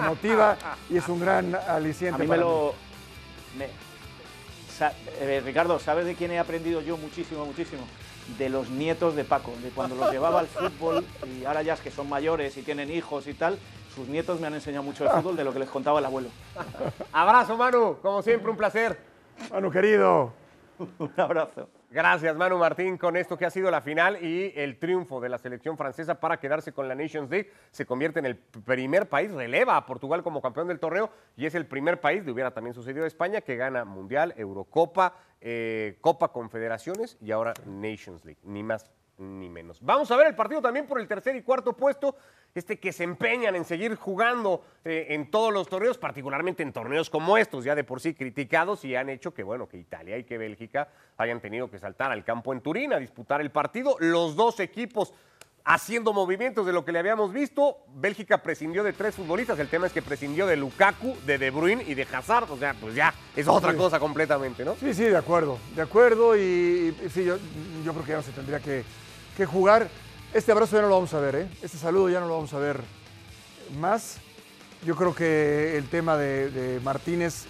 motiva 0.00 0.56
y 0.88 0.98
es 0.98 1.08
un 1.08 1.18
gran 1.18 1.56
aliciente. 1.56 2.14
A 2.14 2.24
mí 2.24 2.30
me 2.30 2.36
lo... 2.36 2.74
Eh, 5.20 5.42
Ricardo, 5.44 5.80
¿sabes 5.80 6.06
de 6.06 6.14
quién 6.14 6.30
he 6.30 6.38
aprendido 6.38 6.80
yo 6.80 6.96
muchísimo, 6.96 7.44
muchísimo? 7.44 7.82
De 8.38 8.48
los 8.48 8.70
nietos 8.70 9.16
de 9.16 9.24
Paco, 9.24 9.52
de 9.60 9.70
cuando 9.70 9.96
los 9.96 10.12
llevaba 10.12 10.38
al 10.38 10.46
fútbol 10.46 11.04
y 11.36 11.44
ahora 11.46 11.62
ya 11.62 11.74
es 11.74 11.80
que 11.80 11.90
son 11.90 12.08
mayores 12.08 12.56
y 12.56 12.62
tienen 12.62 12.88
hijos 12.92 13.26
y 13.26 13.34
tal, 13.34 13.58
sus 13.96 14.06
nietos 14.06 14.38
me 14.38 14.46
han 14.46 14.54
enseñado 14.54 14.84
mucho 14.84 15.02
de 15.02 15.10
fútbol 15.10 15.36
de 15.36 15.42
lo 15.42 15.52
que 15.52 15.58
les 15.58 15.68
contaba 15.68 15.98
el 15.98 16.04
abuelo. 16.04 16.28
Abrazo, 17.12 17.56
Manu, 17.56 17.96
como 18.00 18.22
siempre, 18.22 18.48
un 18.48 18.56
placer. 18.56 18.96
Manu, 19.50 19.72
querido. 19.72 20.32
un 20.98 21.12
abrazo. 21.16 21.68
Gracias, 21.94 22.34
Manu 22.34 22.58
Martín, 22.58 22.98
con 22.98 23.16
esto 23.16 23.38
que 23.38 23.46
ha 23.46 23.50
sido 23.50 23.70
la 23.70 23.80
final 23.80 24.18
y 24.20 24.52
el 24.56 24.80
triunfo 24.80 25.20
de 25.20 25.28
la 25.28 25.38
selección 25.38 25.76
francesa 25.76 26.18
para 26.18 26.40
quedarse 26.40 26.72
con 26.72 26.88
la 26.88 26.96
Nations 26.96 27.30
League. 27.30 27.52
Se 27.70 27.86
convierte 27.86 28.18
en 28.18 28.26
el 28.26 28.36
primer 28.36 29.08
país, 29.08 29.30
releva 29.30 29.76
a 29.76 29.86
Portugal 29.86 30.24
como 30.24 30.42
campeón 30.42 30.66
del 30.66 30.80
torneo 30.80 31.10
y 31.36 31.46
es 31.46 31.54
el 31.54 31.66
primer 31.66 32.00
país, 32.00 32.24
de 32.24 32.32
hubiera 32.32 32.50
también 32.50 32.74
sucedido 32.74 33.04
a 33.04 33.06
España, 33.06 33.42
que 33.42 33.54
gana 33.54 33.84
Mundial, 33.84 34.34
Eurocopa, 34.36 35.14
eh, 35.40 35.96
Copa 36.00 36.32
Confederaciones 36.32 37.16
y 37.20 37.30
ahora 37.30 37.54
Nations 37.64 38.24
League. 38.24 38.40
Ni 38.42 38.64
más 38.64 38.90
ni 39.18 39.48
menos. 39.48 39.78
Vamos 39.80 40.10
a 40.10 40.16
ver 40.16 40.26
el 40.26 40.34
partido 40.34 40.60
también 40.60 40.86
por 40.86 41.00
el 41.00 41.06
tercer 41.06 41.36
y 41.36 41.42
cuarto 41.42 41.74
puesto, 41.74 42.16
este 42.54 42.78
que 42.78 42.92
se 42.92 43.04
empeñan 43.04 43.56
en 43.56 43.64
seguir 43.64 43.96
jugando 43.96 44.64
eh, 44.84 45.06
en 45.10 45.30
todos 45.30 45.52
los 45.52 45.68
torneos, 45.68 45.98
particularmente 45.98 46.62
en 46.62 46.72
torneos 46.72 47.10
como 47.10 47.36
estos, 47.36 47.64
ya 47.64 47.74
de 47.74 47.84
por 47.84 48.00
sí 48.00 48.14
criticados 48.14 48.84
y 48.84 48.94
han 48.94 49.08
hecho 49.10 49.34
que, 49.34 49.42
bueno, 49.42 49.68
que 49.68 49.76
Italia 49.76 50.18
y 50.18 50.24
que 50.24 50.38
Bélgica 50.38 50.88
hayan 51.16 51.40
tenido 51.40 51.70
que 51.70 51.78
saltar 51.78 52.12
al 52.12 52.24
campo 52.24 52.52
en 52.52 52.60
Turín 52.60 52.92
a 52.92 52.98
disputar 52.98 53.40
el 53.40 53.50
partido. 53.50 53.96
Los 53.98 54.36
dos 54.36 54.60
equipos 54.60 55.12
haciendo 55.64 56.12
movimientos 56.12 56.66
de 56.66 56.72
lo 56.72 56.84
que 56.84 56.92
le 56.92 56.98
habíamos 56.98 57.32
visto. 57.32 57.78
Bélgica 57.94 58.42
prescindió 58.42 58.84
de 58.84 58.92
tres 58.92 59.14
futbolistas. 59.14 59.58
El 59.58 59.68
tema 59.68 59.86
es 59.86 59.92
que 59.92 60.02
prescindió 60.02 60.46
de 60.46 60.56
Lukaku, 60.56 61.16
de 61.26 61.38
De 61.38 61.50
Bruyne 61.50 61.84
y 61.86 61.94
de 61.94 62.06
Hazard. 62.12 62.50
O 62.50 62.56
sea, 62.56 62.74
pues 62.74 62.94
ya 62.94 63.14
es 63.34 63.48
otra 63.48 63.74
cosa 63.74 63.98
completamente, 63.98 64.64
¿no? 64.64 64.76
Sí, 64.76 64.92
sí, 64.94 65.04
de 65.04 65.16
acuerdo. 65.16 65.58
De 65.74 65.82
acuerdo. 65.82 66.36
Y, 66.36 66.94
sí, 67.10 67.24
yo, 67.24 67.38
yo, 67.84 67.92
creo 67.92 68.04
que 68.04 68.10
ya 68.10 68.16
no 68.16 68.22
se 68.22 68.32
tendría 68.32 68.60
que, 68.60 68.84
que 69.36 69.46
jugar. 69.46 69.88
Este 70.32 70.52
abrazo 70.52 70.76
ya 70.76 70.82
no 70.82 70.88
lo 70.88 70.94
vamos 70.94 71.14
a 71.14 71.20
ver, 71.20 71.36
¿eh? 71.36 71.48
Este 71.62 71.78
saludo 71.78 72.08
ya 72.08 72.20
no 72.20 72.26
lo 72.26 72.34
vamos 72.34 72.52
a 72.54 72.58
ver 72.58 72.80
más. 73.78 74.16
Yo 74.84 74.96
creo 74.96 75.14
que 75.14 75.76
el 75.76 75.88
tema 75.88 76.16
de, 76.16 76.80
Martínez 76.82 77.44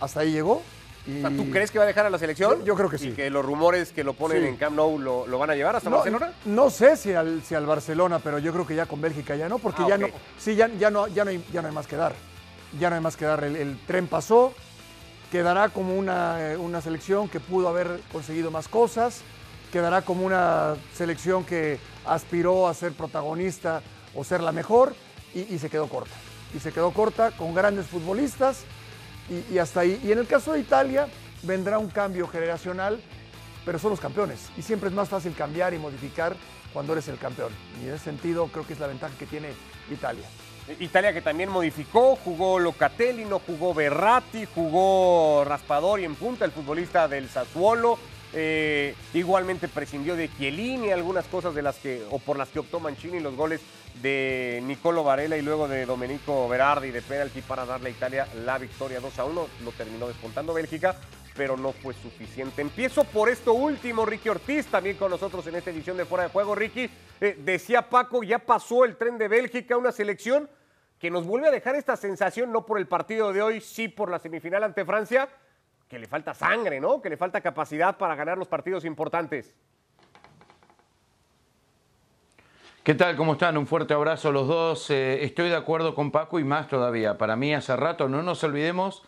hasta 0.00 0.20
ahí 0.20 0.32
llegó. 0.32 0.62
¿Tú 1.04 1.50
crees 1.50 1.72
que 1.72 1.78
va 1.78 1.84
a 1.84 1.88
dejar 1.88 2.06
a 2.06 2.10
la 2.10 2.18
selección? 2.18 2.64
Yo, 2.64 2.76
creo 2.76 2.88
que 2.88 2.96
sí. 2.96 3.08
Y 3.08 3.12
que 3.12 3.28
los 3.28 3.44
rumores 3.44 3.90
que 3.90 4.04
lo 4.04 4.14
ponen 4.14 4.44
en 4.44 4.56
Camp 4.56 4.76
Nou 4.76 4.98
lo, 4.98 5.38
van 5.38 5.50
a 5.50 5.56
llevar 5.56 5.74
hasta 5.74 5.90
Barcelona. 5.90 6.32
No 6.44 6.70
sé 6.70 6.96
si 6.96 7.12
al, 7.12 7.42
si 7.42 7.56
al 7.56 7.66
Barcelona, 7.66 8.20
pero 8.20 8.38
yo 8.38 8.52
creo 8.52 8.66
que 8.66 8.76
ya 8.76 8.86
con 8.86 9.00
Bélgica 9.00 9.34
ya 9.34 9.48
no, 9.48 9.58
porque 9.58 9.82
ah, 9.82 9.88
ya 9.88 9.98
no, 9.98 10.06
sí, 10.38 10.54
ya, 10.54 10.68
ya, 10.68 10.90
no, 10.90 11.08
ya, 11.08 11.24
no 11.24 11.30
hay, 11.30 11.44
ya 11.52 11.60
no 11.60 11.68
hay 11.68 11.74
más 11.74 11.88
que 11.88 11.96
dar. 11.96 12.14
Ya 12.78 12.88
no 12.88 12.96
hay 12.96 13.02
más 13.02 13.16
que 13.16 13.24
dar. 13.24 13.42
El, 13.42 13.78
tren 13.84 14.06
pasó, 14.06 14.54
quedará 15.32 15.70
como 15.70 15.96
una, 15.96 16.38
una 16.58 16.80
selección 16.80 17.28
que 17.28 17.40
pudo 17.40 17.68
haber 17.68 18.00
conseguido 18.12 18.52
más 18.52 18.68
cosas 18.68 19.22
quedará 19.72 20.02
como 20.02 20.24
una 20.24 20.76
selección 20.94 21.44
que 21.44 21.80
aspiró 22.04 22.68
a 22.68 22.74
ser 22.74 22.92
protagonista 22.92 23.82
o 24.14 24.22
ser 24.22 24.42
la 24.42 24.52
mejor 24.52 24.94
y, 25.34 25.58
se 25.58 25.70
quedó 25.70 25.88
corta. 25.88 26.14
Y 26.54 26.60
se 26.60 26.72
quedó 26.72 26.90
corta 26.92 27.30
con 27.32 27.54
grandes 27.54 27.86
futbolistas 27.86 28.64
y, 29.50 29.58
hasta 29.58 29.80
ahí. 29.80 29.98
Y 30.04 30.12
en 30.12 30.18
el 30.18 30.26
caso 30.26 30.52
de 30.52 30.60
Italia 30.60 31.08
vendrá 31.42 31.78
un 31.78 31.88
cambio 31.88 32.28
generacional, 32.28 33.00
pero 33.64 33.78
son 33.78 33.90
los 33.90 34.00
campeones. 34.00 34.50
Y 34.58 34.62
siempre 34.62 34.90
es 34.90 34.94
más 34.94 35.08
fácil 35.08 35.34
cambiar 35.34 35.72
y 35.72 35.78
modificar 35.78 36.36
cuando 36.74 36.92
eres 36.92 37.08
el 37.08 37.18
campeón. 37.18 37.52
Y 37.80 37.88
en 37.88 37.94
ese 37.94 38.04
sentido 38.04 38.48
creo 38.48 38.66
que 38.66 38.74
es 38.74 38.80
la 38.80 38.88
ventaja 38.88 39.16
que 39.18 39.26
tiene 39.26 39.48
Italia. 39.90 40.24
Italia 40.78 41.12
que 41.12 41.22
también 41.22 41.48
modificó, 41.48 42.14
jugó 42.16 42.58
Locatelli, 42.58 43.24
no 43.24 43.40
jugó 43.40 43.74
Berratti, 43.74 44.46
jugó 44.54 45.44
Raspadori 45.44 46.04
en 46.04 46.14
punta, 46.14 46.44
el 46.44 46.52
futbolista 46.52 47.08
del 47.08 47.28
Sassuolo, 47.28 47.98
eh, 48.34 48.94
igualmente 49.12 49.68
prescindió 49.68 50.16
de 50.16 50.30
Chiellini, 50.34 50.90
algunas 50.90 51.26
cosas 51.26 51.54
de 51.54 51.62
las 51.62 51.76
que, 51.76 52.02
o 52.10 52.18
por 52.18 52.38
las 52.38 52.48
que 52.48 52.60
optó 52.60 52.80
Mancini, 52.80 53.20
los 53.20 53.36
goles 53.36 53.60
de 54.00 54.62
Nicolo 54.64 55.04
Varela 55.04 55.36
y 55.36 55.42
luego 55.42 55.68
de 55.68 55.84
Domenico 55.84 56.48
Berardi 56.48 56.90
de 56.90 57.02
penalti 57.02 57.42
para 57.42 57.66
darle 57.66 57.88
a 57.88 57.92
Italia 57.92 58.28
la 58.44 58.58
victoria 58.58 59.00
2 59.00 59.18
a 59.18 59.24
1. 59.24 59.46
Lo 59.64 59.70
terminó 59.72 60.08
descontando 60.08 60.54
Bélgica, 60.54 60.96
pero 61.36 61.56
no 61.56 61.72
fue 61.72 61.94
suficiente. 61.94 62.62
Empiezo 62.62 63.04
por 63.04 63.28
esto 63.28 63.52
último, 63.52 64.06
Ricky 64.06 64.30
Ortiz, 64.30 64.66
también 64.66 64.96
con 64.96 65.10
nosotros 65.10 65.46
en 65.46 65.56
esta 65.56 65.70
edición 65.70 65.96
de 65.96 66.06
Fuera 66.06 66.24
de 66.24 66.30
Juego. 66.30 66.54
Ricky, 66.54 66.88
eh, 67.20 67.36
decía 67.38 67.88
Paco, 67.88 68.22
ya 68.22 68.38
pasó 68.38 68.84
el 68.84 68.96
tren 68.96 69.18
de 69.18 69.28
Bélgica, 69.28 69.76
una 69.76 69.92
selección 69.92 70.48
que 70.98 71.10
nos 71.10 71.26
vuelve 71.26 71.48
a 71.48 71.50
dejar 71.50 71.74
esta 71.74 71.96
sensación, 71.96 72.52
no 72.52 72.64
por 72.64 72.78
el 72.78 72.86
partido 72.86 73.32
de 73.32 73.42
hoy, 73.42 73.60
sí 73.60 73.88
por 73.88 74.10
la 74.10 74.20
semifinal 74.20 74.62
ante 74.62 74.84
Francia, 74.84 75.28
que 75.92 75.98
le 75.98 76.06
falta 76.06 76.32
sangre, 76.32 76.80
¿no? 76.80 77.02
Que 77.02 77.10
le 77.10 77.18
falta 77.18 77.42
capacidad 77.42 77.98
para 77.98 78.14
ganar 78.14 78.38
los 78.38 78.48
partidos 78.48 78.86
importantes. 78.86 79.54
¿Qué 82.82 82.94
tal? 82.94 83.14
¿Cómo 83.14 83.34
están? 83.34 83.58
Un 83.58 83.66
fuerte 83.66 83.92
abrazo 83.92 84.30
a 84.30 84.32
los 84.32 84.48
dos. 84.48 84.88
Eh, 84.88 85.22
estoy 85.22 85.50
de 85.50 85.54
acuerdo 85.54 85.94
con 85.94 86.10
Paco 86.10 86.40
y 86.40 86.44
más 86.44 86.66
todavía. 86.66 87.18
Para 87.18 87.36
mí 87.36 87.52
hace 87.52 87.76
rato, 87.76 88.08
no 88.08 88.22
nos 88.22 88.42
olvidemos 88.42 89.02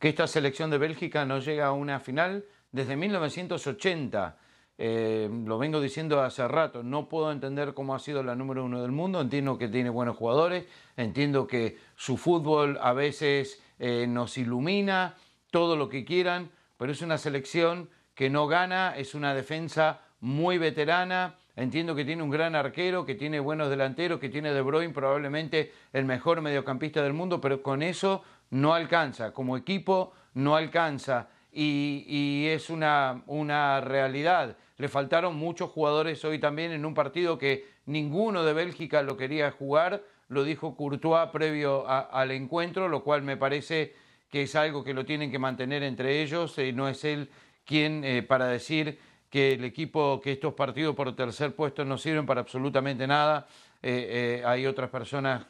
que 0.00 0.08
esta 0.08 0.26
selección 0.26 0.70
de 0.70 0.78
Bélgica 0.78 1.24
no 1.24 1.38
llega 1.38 1.66
a 1.66 1.72
una 1.72 2.00
final 2.00 2.44
desde 2.72 2.96
1980. 2.96 4.36
eh, 4.76 5.30
lo 5.46 5.56
vengo 5.58 5.80
diciendo 5.80 6.20
hace 6.20 6.48
rato, 6.48 6.82
no 6.82 7.08
puedo 7.08 7.30
entender 7.30 7.74
cómo 7.74 7.94
ha 7.94 8.00
sido 8.00 8.24
la 8.24 8.34
número 8.34 8.64
uno 8.64 8.82
del 8.82 8.90
mundo, 8.90 9.20
entiendo 9.20 9.56
que 9.56 9.68
tiene 9.68 9.88
buenos 9.88 10.16
jugadores, 10.16 10.66
entiendo 10.96 11.46
que 11.46 11.78
su 11.94 12.16
fútbol 12.16 12.76
a 12.82 12.92
veces 12.92 13.62
eh, 13.78 14.06
nos 14.08 14.36
ilumina, 14.36 15.14
todo 15.54 15.76
lo 15.76 15.88
que 15.88 16.04
quieran, 16.04 16.50
pero 16.76 16.90
es 16.90 17.00
una 17.00 17.16
selección 17.16 17.88
que 18.16 18.28
no 18.28 18.48
gana, 18.48 18.96
es 18.96 19.14
una 19.14 19.36
defensa 19.36 20.00
muy 20.18 20.58
veterana, 20.58 21.36
entiendo 21.54 21.94
que 21.94 22.04
tiene 22.04 22.24
un 22.24 22.30
gran 22.30 22.56
arquero, 22.56 23.06
que 23.06 23.14
tiene 23.14 23.38
buenos 23.38 23.70
delanteros, 23.70 24.18
que 24.18 24.28
tiene 24.28 24.52
De 24.52 24.62
Bruyne 24.62 24.92
probablemente 24.92 25.72
el 25.92 26.06
mejor 26.06 26.40
mediocampista 26.40 27.04
del 27.04 27.12
mundo, 27.12 27.40
pero 27.40 27.62
con 27.62 27.84
eso 27.84 28.24
no 28.50 28.74
alcanza, 28.74 29.32
como 29.32 29.56
equipo 29.56 30.12
no 30.34 30.56
alcanza. 30.56 31.28
Y, 31.52 32.46
es 32.48 32.68
una, 32.68 33.22
una 33.28 33.80
realidad. 33.80 34.56
Le 34.76 34.88
faltaron 34.88 35.36
muchos 35.36 35.70
jugadores 35.70 36.24
hoy 36.24 36.40
también 36.40 36.72
en 36.72 36.84
un 36.84 36.94
partido 36.94 37.38
que 37.38 37.64
ninguno 37.86 38.42
de 38.42 38.54
Bélgica 38.54 39.02
lo 39.02 39.16
quería 39.16 39.52
jugar, 39.52 40.02
lo 40.26 40.42
dijo 40.42 40.74
Courtois 40.74 41.30
previo 41.30 41.88
al 41.88 42.32
encuentro, 42.32 42.88
lo 42.88 43.04
cual 43.04 43.22
me 43.22 43.36
parece 43.36 43.94
que 44.34 44.42
es 44.42 44.56
algo 44.56 44.82
que 44.82 44.92
lo 44.94 45.04
tienen 45.04 45.30
que 45.30 45.38
mantener 45.38 45.84
entre 45.84 46.20
ellos, 46.20 46.58
eh, 46.58 46.72
no 46.72 46.88
es 46.88 47.04
él 47.04 47.30
quien 47.64 48.02
eh, 48.02 48.24
para 48.24 48.48
decir 48.48 48.98
que 49.30 49.52
el 49.52 49.64
equipo, 49.64 50.20
que 50.20 50.32
estos 50.32 50.54
partidos 50.54 50.96
por 50.96 51.14
tercer 51.14 51.54
puesto 51.54 51.84
no 51.84 51.96
sirven 51.96 52.26
para 52.26 52.40
absolutamente 52.40 53.06
nada, 53.06 53.46
eh, 53.80 54.42
hay 54.44 54.66
otras 54.66 54.90
personas 54.90 55.46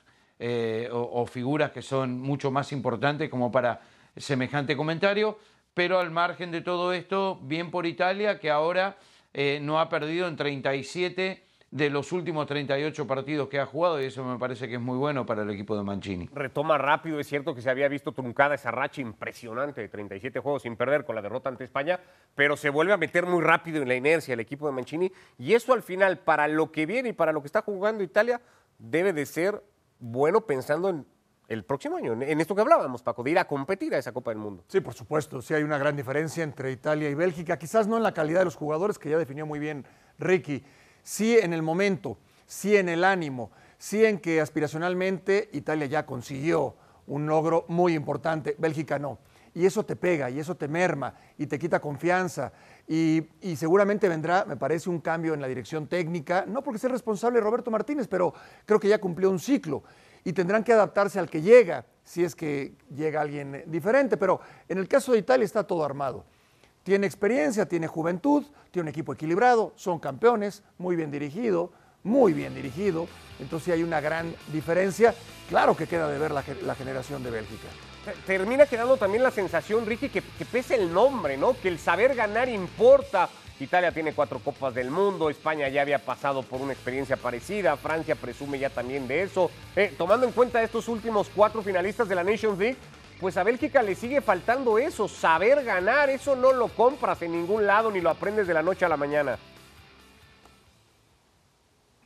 o 0.93 1.25
figuras 1.25 1.71
que 1.71 1.81
son 1.81 2.21
mucho 2.21 2.51
más 2.51 2.73
importantes 2.73 3.31
como 3.31 3.51
para 3.51 3.81
semejante 4.19 4.77
comentario, 4.77 5.39
pero 5.73 5.99
al 5.99 6.11
margen 6.11 6.51
de 6.51 6.61
todo 6.61 6.93
esto, 6.93 7.41
bien 7.43 7.71
por 7.71 7.87
Italia, 7.87 8.39
que 8.39 8.51
ahora 8.51 8.99
eh, 9.33 9.61
no 9.63 9.81
ha 9.81 9.89
perdido 9.89 10.29
en 10.29 10.37
37 10.37 11.43
de 11.75 11.91
los 11.91 12.13
últimos 12.13 12.47
38 12.47 13.05
partidos 13.05 13.49
que 13.49 13.59
ha 13.59 13.67
jugado 13.67 14.01
y 14.01 14.05
eso 14.05 14.23
me 14.23 14.39
parece 14.39 14.69
que 14.69 14.77
es 14.77 14.81
muy 14.81 14.97
bueno 14.97 15.27
para 15.27 15.43
el 15.43 15.51
equipo 15.51 15.77
de 15.77 15.83
Mancini. 15.83 16.31
Retoma 16.33 16.79
rápido, 16.79 17.19
es 17.19 17.27
cierto 17.27 17.53
que 17.53 17.61
se 17.61 17.69
había 17.69 17.89
visto 17.89 18.13
truncada 18.13 18.55
esa 18.55 18.71
racha 18.71 19.01
impresionante 19.01 19.81
de 19.81 19.89
37 19.89 20.39
juegos 20.39 20.63
sin 20.63 20.77
perder 20.77 21.05
con 21.05 21.17
la 21.17 21.23
derrota 21.23 21.49
ante 21.49 21.65
España, 21.65 21.99
pero 22.37 22.57
se 22.57 22.71
vuelve 22.71 22.93
a 22.93 22.97
meter 22.97 23.27
muy 23.27 23.43
rápido 23.43 23.83
en 23.83 23.89
la 23.89 23.97
inercia 23.97 24.35
el 24.35 24.41
equipo 24.41 24.69
de 24.69 24.73
Mancini 24.73 25.11
y 25.37 25.55
eso 25.55 25.73
al 25.73 25.83
final 25.83 26.21
para 26.21 26.47
lo 26.47 26.71
que 26.71 26.87
viene 26.87 27.09
y 27.09 27.13
para 27.13 27.33
lo 27.33 27.41
que 27.41 27.49
está 27.49 27.63
jugando 27.63 28.05
Italia 28.05 28.41
debe 28.79 29.13
de 29.13 29.27
ser 29.27 29.61
bueno 29.99 30.43
pensando 30.43 30.91
en 30.91 31.05
el 31.49 31.65
próximo 31.65 31.97
año, 31.97 32.13
en 32.13 32.41
esto 32.41 32.55
que 32.55 32.61
hablábamos, 32.61 33.03
Paco, 33.03 33.25
de 33.25 33.33
ir 33.33 33.39
a 33.41 33.47
competir 33.47 33.95
a 33.97 33.99
esa 33.99 34.13
Copa 34.13 34.31
del 34.31 34.39
Mundo. 34.39 34.63
Sí, 34.69 34.81
por 34.81 34.95
supuesto, 34.95 35.43
sí 35.43 35.55
hay 35.55 35.65
una 35.65 35.77
gran 35.77 35.97
diferencia 35.97 36.45
entre 36.45 36.71
Italia 36.71 37.11
y 37.11 37.15
Bélgica, 37.15 37.59
quizás 37.59 37.89
no 37.89 37.97
en 37.97 38.05
la 38.05 38.15
calidad 38.15 38.39
de 38.39 38.45
los 38.45 38.55
jugadores, 38.55 38.97
que 38.97 39.11
ya 39.11 39.19
definió 39.19 39.45
muy 39.45 39.59
bien 39.59 39.85
Ricky, 40.19 40.65
sí 41.05 41.39
en 41.39 41.53
el 41.53 41.63
momento, 41.63 42.19
sí 42.47 42.77
en 42.77 42.89
el 42.89 43.05
ánimo, 43.05 43.53
sí 43.79 44.05
en 44.05 44.19
que 44.19 44.41
aspiracionalmente 44.41 45.51
Italia 45.53 45.87
ya 45.87 46.07
consiguió 46.07 46.75
un 47.07 47.27
logro 47.27 47.67
muy 47.69 47.95
importante, 47.95 48.57
Bélgica 48.59 48.99
no. 48.99 49.19
Y 49.57 49.67
eso 49.67 49.85
te 49.85 49.95
pega, 49.95 50.31
y 50.31 50.41
eso 50.41 50.57
te 50.57 50.67
merma, 50.67 51.15
y 51.39 51.47
te 51.47 51.61
quita 51.61 51.79
confianza. 51.79 52.53
Y, 52.89 53.23
seguramente 53.57 54.09
vendrá, 54.09 54.45
me 54.45 54.57
parece, 54.57 54.91
un 54.91 55.01
cambio 55.01 55.33
en 55.33 55.41
la 55.41 55.47
dirección 55.47 55.87
técnica, 55.87 56.45
no 56.49 56.63
porque 56.63 56.81
sea 56.81 56.91
responsable 56.91 57.39
Roberto 57.39 57.71
Martínez, 57.71 58.09
pero 58.09 58.35
creo 58.67 58.81
que 58.81 58.89
ya 58.89 58.99
cumplió 58.99 59.31
un 59.31 59.39
ciclo 59.39 59.85
y 60.25 60.33
tendrán 60.33 60.65
que 60.65 60.73
adaptarse 60.73 61.21
al 61.21 61.31
que 61.31 61.41
llega, 61.41 61.87
si 62.03 62.25
es 62.25 62.35
que 62.35 62.75
llega 62.93 63.21
alguien 63.21 63.63
diferente. 63.67 64.17
Pero 64.17 64.41
en 64.69 64.79
el 64.79 64.89
caso 64.89 65.13
de 65.13 65.19
Italia 65.19 65.45
está 65.45 65.65
todo 65.65 65.85
armado. 65.85 66.25
Tiene 66.85 67.07
experiencia, 67.07 67.67
tiene 67.67 67.87
juventud, 67.87 68.45
tiene 68.71 68.85
un 68.85 68.89
equipo 68.89 69.13
equilibrado, 69.13 69.73
son 69.75 69.99
campeones, 69.99 70.63
muy 70.79 70.97
bien 70.97 71.11
dirigido, 71.11 71.73
muy 72.03 72.33
bien 72.33 72.55
dirigido. 72.55 73.09
Entonces 73.41 73.75
hay 73.75 73.83
una 73.83 74.01
gran 74.01 74.35
diferencia. 74.53 75.15
Claro 75.49 75.77
que 75.77 75.87
queda 75.87 76.09
de 76.09 76.19
ver 76.19 76.31
la, 76.31 76.75
generación 76.75 77.23
de 77.25 77.31
Bélgica. 77.31 77.69
Termina 78.27 78.67
quedando 78.67 78.99
también 78.99 79.23
la 79.23 79.31
sensación, 79.31 79.87
Ricky, 79.87 80.11
que, 80.11 80.21
que 80.21 80.45
pese 80.45 80.77
el 80.77 80.93
nombre, 80.93 81.37
¿no? 81.39 81.57
Que 81.61 81.69
el 81.69 81.79
saber 81.79 82.15
ganar 82.15 82.49
importa 82.51 83.31
Italia 83.61 83.93
tiene 83.93 84.13
cuatro 84.13 84.41
copas 84.41 84.75
del 84.75 84.91
mundo, 84.91 85.31
España 85.31 85.69
ya 85.69 85.83
había 85.83 86.01
pasado 86.01 86.43
por 86.43 86.61
una 86.61 86.73
experiencia 86.73 87.17
parecida, 87.17 87.77
Francia 87.77 88.17
presume 88.17 88.59
ya 88.59 88.69
también 88.69 89.07
de 89.07 89.23
eso. 89.23 89.51
Eh, 89.77 89.95
tomando 89.97 90.27
en 90.27 90.33
cuenta 90.33 90.63
estos 90.63 90.89
últimos 90.89 91.31
cuatro 91.35 91.63
finalistas 91.63 92.09
de 92.09 92.17
la 92.17 92.25
Nations 92.25 92.59
League, 92.59 92.77
pues 93.21 93.37
a 93.37 93.43
Bélgica 93.43 93.83
le 93.83 93.95
sigue 93.95 94.21
faltando 94.21 94.79
eso, 94.79 95.09
saber 95.09 95.65
ganar, 95.65 96.11
eso 96.11 96.37
no 96.37 96.53
lo 96.53 96.69
compras 96.69 97.23
en 97.23 97.33
ningún 97.33 97.67
lado 97.67 97.91
ni 97.91 98.01
lo 98.01 98.11
aprendes 98.11 98.47
de 98.47 98.55
la 98.55 98.63
noche 98.63 98.85
a 98.85 98.89
la 98.89 98.97
mañana. 98.97 99.39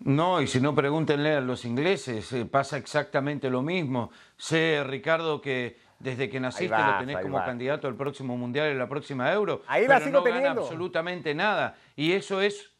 No, 0.00 0.40
y 0.40 0.46
si 0.46 0.60
no 0.60 0.74
pregúntenle 0.74 1.34
a 1.34 1.40
los 1.40 1.64
ingleses, 1.64 2.32
eh, 2.32 2.44
pasa 2.46 2.76
exactamente 2.76 3.50
lo 3.50 3.62
mismo. 3.62 4.10
Sé, 4.36 4.82
Ricardo, 4.84 5.40
que 5.40 5.76
desde 5.98 6.30
que 6.30 6.38
naciste 6.38 6.76
lo 6.76 6.98
tenés 6.98 7.18
como 7.18 7.44
candidato 7.44 7.88
al 7.88 7.96
próximo 7.96 8.36
Mundial 8.36 8.72
y 8.72 8.78
la 8.78 8.88
próxima 8.88 9.32
Euro. 9.32 9.62
Ahí 9.66 9.84
pero 9.86 10.04
sigo 10.04 10.20
no 10.20 10.24
gana 10.24 10.50
absolutamente 10.52 11.34
nada. 11.34 11.76
Y 11.96 12.12
eso 12.12 12.40
es... 12.40 12.70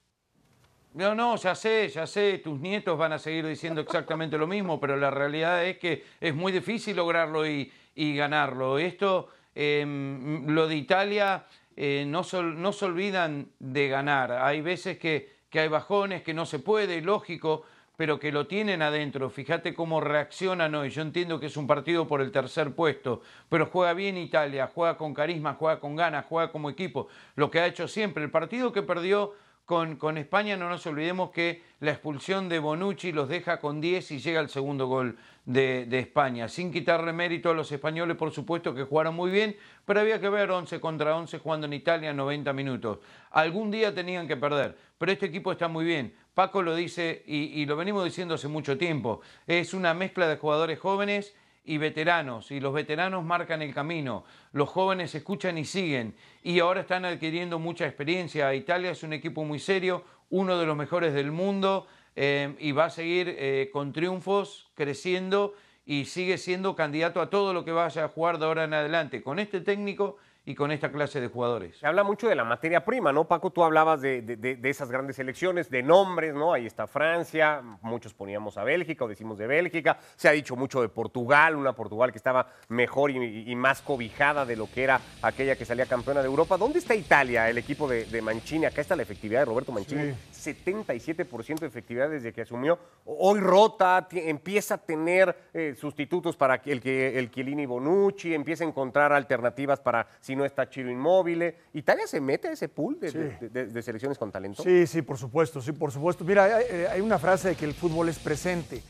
No, 0.95 1.15
no, 1.15 1.37
ya 1.37 1.55
sé, 1.55 1.89
ya 1.89 2.07
sé, 2.07 2.39
tus 2.39 2.59
nietos 2.59 2.97
van 2.97 3.13
a 3.13 3.19
seguir 3.19 3.47
diciendo 3.47 3.81
exactamente 3.81 4.39
lo 4.39 4.47
mismo, 4.47 4.81
pero 4.81 4.97
la 4.97 5.11
realidad 5.11 5.65
es 5.65 5.79
que 5.79 6.05
es 6.21 6.35
muy 6.35 6.51
difícil 6.51 6.97
lograrlo 6.97 7.47
y, 7.47 7.71
ganarlo. 8.17 8.79
Esto, 8.79 9.29
em, 9.55 10.47
lo 10.47 10.69
de 10.69 10.77
Italia, 10.77 11.45
eh, 11.77 12.05
no, 12.07 12.23
no 12.43 12.73
se 12.73 12.85
olvidan 12.85 13.49
de 13.59 13.89
ganar. 13.89 14.33
Hay 14.33 14.61
veces 14.61 14.99
que, 14.99 15.39
que 15.51 15.61
hay 15.61 15.69
bajones, 15.69 16.23
que 16.23 16.35
no 16.35 16.47
se 16.47 16.59
puede, 16.59 17.01
lógico, 17.01 17.65
pero 17.97 18.21
que 18.21 18.31
lo 18.31 18.47
tienen 18.47 18.81
adentro. 18.81 19.29
Fíjate 19.29 19.75
cómo 19.75 20.01
reaccionan 20.01 20.73
hoy. 20.77 20.91
Yo 20.91 21.03
entiendo 21.03 21.41
que 21.41 21.47
es 21.47 21.57
un 21.57 21.67
partido 21.67 22.07
por 22.07 22.21
el 22.21 22.31
tercer 22.31 22.73
puesto, 22.73 23.23
pero 23.49 23.67
juega 23.67 23.93
bien 23.93 24.17
Italia, 24.17 24.71
juega 24.73 24.97
con 24.97 25.13
carisma, 25.13 25.55
juega 25.55 25.81
con 25.81 25.97
ganas, 25.97 26.25
juega 26.29 26.53
como 26.53 26.71
equipo. 26.71 27.09
Lo 27.35 27.51
que 27.51 27.59
ha 27.59 27.67
hecho 27.67 27.89
siempre. 27.89 28.23
El 28.23 28.31
partido 28.31 28.73
que 28.73 28.83
perdió 28.83 29.35
con, 29.69 30.17
España, 30.17 30.57
no 30.57 30.71
nos 30.71 30.87
olvidemos 30.87 31.31
que 31.31 31.61
la 31.81 31.91
expulsión 31.91 32.49
de 32.49 32.59
Bonucci 32.59 33.13
los 33.13 33.29
deja 33.29 33.61
con 33.61 33.83
10 33.83 34.13
y 34.13 34.19
llega 34.19 34.41
el 34.41 34.49
segundo 34.49 34.87
gol 34.87 35.19
de, 35.45 35.85
de, 35.85 35.99
España. 35.99 36.49
Sin 36.49 36.73
quitarle 36.73 37.13
mérito 37.13 37.51
a 37.51 37.55
los 37.55 37.71
españoles, 37.71 38.17
por 38.17 38.33
supuesto, 38.33 38.75
que 38.75 38.85
jugaron 38.85 39.15
muy 39.15 39.31
bien, 39.31 39.55
pero 39.85 40.01
había 40.01 40.19
que 40.23 40.31
ver 40.31 40.51
11 40.51 40.81
contra 40.81 41.15
11 41.15 41.39
jugando 41.41 41.67
en 41.67 41.75
Italia 41.75 42.15
90 42.15 42.51
minutos. 42.55 43.01
Algún 43.31 43.71
día 43.71 43.95
tenían 43.95 44.27
que 44.27 44.39
perder, 44.39 44.75
pero 44.97 45.13
este 45.13 45.27
equipo 45.27 45.53
está 45.53 45.69
muy 45.69 45.85
bien. 45.85 46.15
Paco 46.33 46.63
lo 46.63 46.75
dice 46.75 47.23
y, 47.27 47.67
lo 47.67 47.77
venimos 47.77 48.07
diciendo 48.07 48.37
hace 48.37 48.49
mucho 48.49 48.79
tiempo. 48.79 49.21
Es 49.47 49.75
una 49.75 49.93
mezcla 49.93 50.29
de 50.29 50.39
jugadores 50.39 50.79
jóvenes 50.79 51.35
y 51.69 51.77
veteranos, 51.77 52.51
y 52.51 52.61
los 52.61 52.73
veteranos 52.73 53.23
marcan 53.23 53.61
el 53.61 53.75
camino, 53.75 54.25
los 54.53 54.71
jóvenes 54.71 55.15
escuchan 55.15 55.59
y 55.59 55.67
siguen, 55.67 56.15
y 56.43 56.61
ahora 56.61 56.81
están 56.81 57.05
adquiriendo 57.05 57.59
mucha 57.59 57.87
experiencia. 57.87 58.55
Italia 58.55 58.91
es 58.91 59.03
un 59.03 59.13
equipo 59.13 59.45
muy 59.45 59.59
serio, 59.59 60.03
uno 60.31 60.59
de 60.59 60.65
los 60.65 60.75
mejores 60.79 61.13
del 61.13 61.31
mundo, 61.31 61.87
eh, 62.17 62.57
y 62.59 62.73
va 62.73 62.87
a 62.87 62.91
seguir 62.91 63.37
eh, 63.39 63.69
con 63.71 63.93
triunfos, 63.93 64.71
creciendo, 64.75 65.55
y 65.85 66.07
sigue 66.07 66.39
siendo 66.39 66.75
candidato 66.75 67.21
a 67.21 67.29
todo 67.29 67.53
lo 67.53 67.67
que 67.67 67.73
vaya 67.73 68.05
a 68.05 68.09
jugar 68.09 68.39
de 68.39 68.47
ahora 68.47 68.65
en 68.65 68.73
adelante, 68.73 69.23
con 69.23 69.39
este 69.39 69.61
técnico 69.61 70.17
y 70.49 70.55
con 70.55 70.73
esta 70.73 70.91
clase 70.91 71.21
de 71.21 71.29
jugadores. 71.29 71.77
Se 71.77 71.87
habla 71.87 72.03
mucho 72.05 72.27
de 72.27 72.35
la 72.35 72.43
materia 72.43 72.83
prima, 72.83 73.13
¿no? 73.13 73.29
Paco, 73.29 73.51
tú 73.51 73.63
hablabas 73.63 74.01
de, 74.01 74.59
esas 74.63 74.91
grandes 74.91 75.17
selecciones, 75.17 75.69
de 75.69 75.83
nombres, 75.83 76.35
¿no? 76.35 76.55
Ahí 76.55 76.65
está 76.65 76.87
Francia, 76.87 77.61
muchos 77.83 78.15
poníamos 78.15 78.57
a 78.57 78.65
Bélgica 78.65 79.05
o 79.05 79.09
decimos 79.09 79.37
de 79.37 79.47
Bélgica, 79.47 79.99
se 80.17 80.27
ha 80.27 80.33
dicho 80.33 80.57
mucho 80.57 80.81
de 80.81 80.89
Portugal, 80.89 81.55
una 81.55 81.75
Portugal 81.75 82.13
que 82.13 82.17
estaba 82.17 82.49
mejor 82.69 83.11
y, 83.11 83.55
más 83.57 83.83
cobijada 83.83 84.47
de 84.47 84.57
lo 84.57 84.71
que 84.71 84.85
era 84.85 84.99
aquella 85.21 85.55
que 85.55 85.67
salía 85.67 85.85
campeona 85.85 86.21
de 86.21 86.29
Europa. 86.29 86.57
¿Dónde 86.57 86.79
está 86.79 86.95
Italia, 86.95 87.51
el 87.51 87.59
equipo 87.59 87.87
de, 87.87 88.23
Mancini? 88.23 88.65
Acá 88.65 88.81
está 88.81 88.97
la 88.97 89.03
efectividad 89.03 89.41
de 89.41 89.45
Roberto 89.45 89.71
Mancini, 89.71 90.15
77% 90.33 91.59
de 91.59 91.67
efectividad 91.67 92.09
desde 92.09 92.33
que 92.33 92.41
asumió. 92.41 92.79
Hoy 93.05 93.39
rota, 93.41 94.09
empieza 94.13 94.77
a 94.77 94.79
tener 94.79 95.51
eh, 95.53 95.75
sustitutos 95.79 96.39
para 96.39 96.63
el, 96.65 96.81
que, 96.81 97.19
el 97.19 97.31
Chiellini 97.31 97.67
Bonucci, 97.67 98.33
empieza 98.33 98.65
a 98.65 98.67
encontrar 98.67 99.13
alternativas 99.13 99.81
para 99.81 100.07
si 100.21 100.38
no 100.39 100.45
está 100.45 100.71
Chiro 100.71 100.91
Inmóvil. 100.91 101.55
¿Italia 101.75 102.07
se 102.07 102.21
mete 102.21 102.49
a 102.49 102.53
ese 102.53 102.69
pool 102.69 102.99
de, 102.99 103.83
selecciones 103.83 104.17
con 104.17 104.33
talento? 104.33 104.63
Sí, 104.63 104.87
sí, 104.87 105.03
por 105.03 105.19
supuesto, 105.19 105.61
sí, 105.61 105.73
por 105.73 105.93
supuesto. 105.93 106.25
Mira, 106.25 106.61
hay, 106.91 107.01
una 107.03 107.19
frase 107.19 107.49
de 107.49 107.55
que 107.57 107.67
el 107.67 107.75
fútbol 107.75 108.09
es 108.09 108.19
presente, 108.19 108.83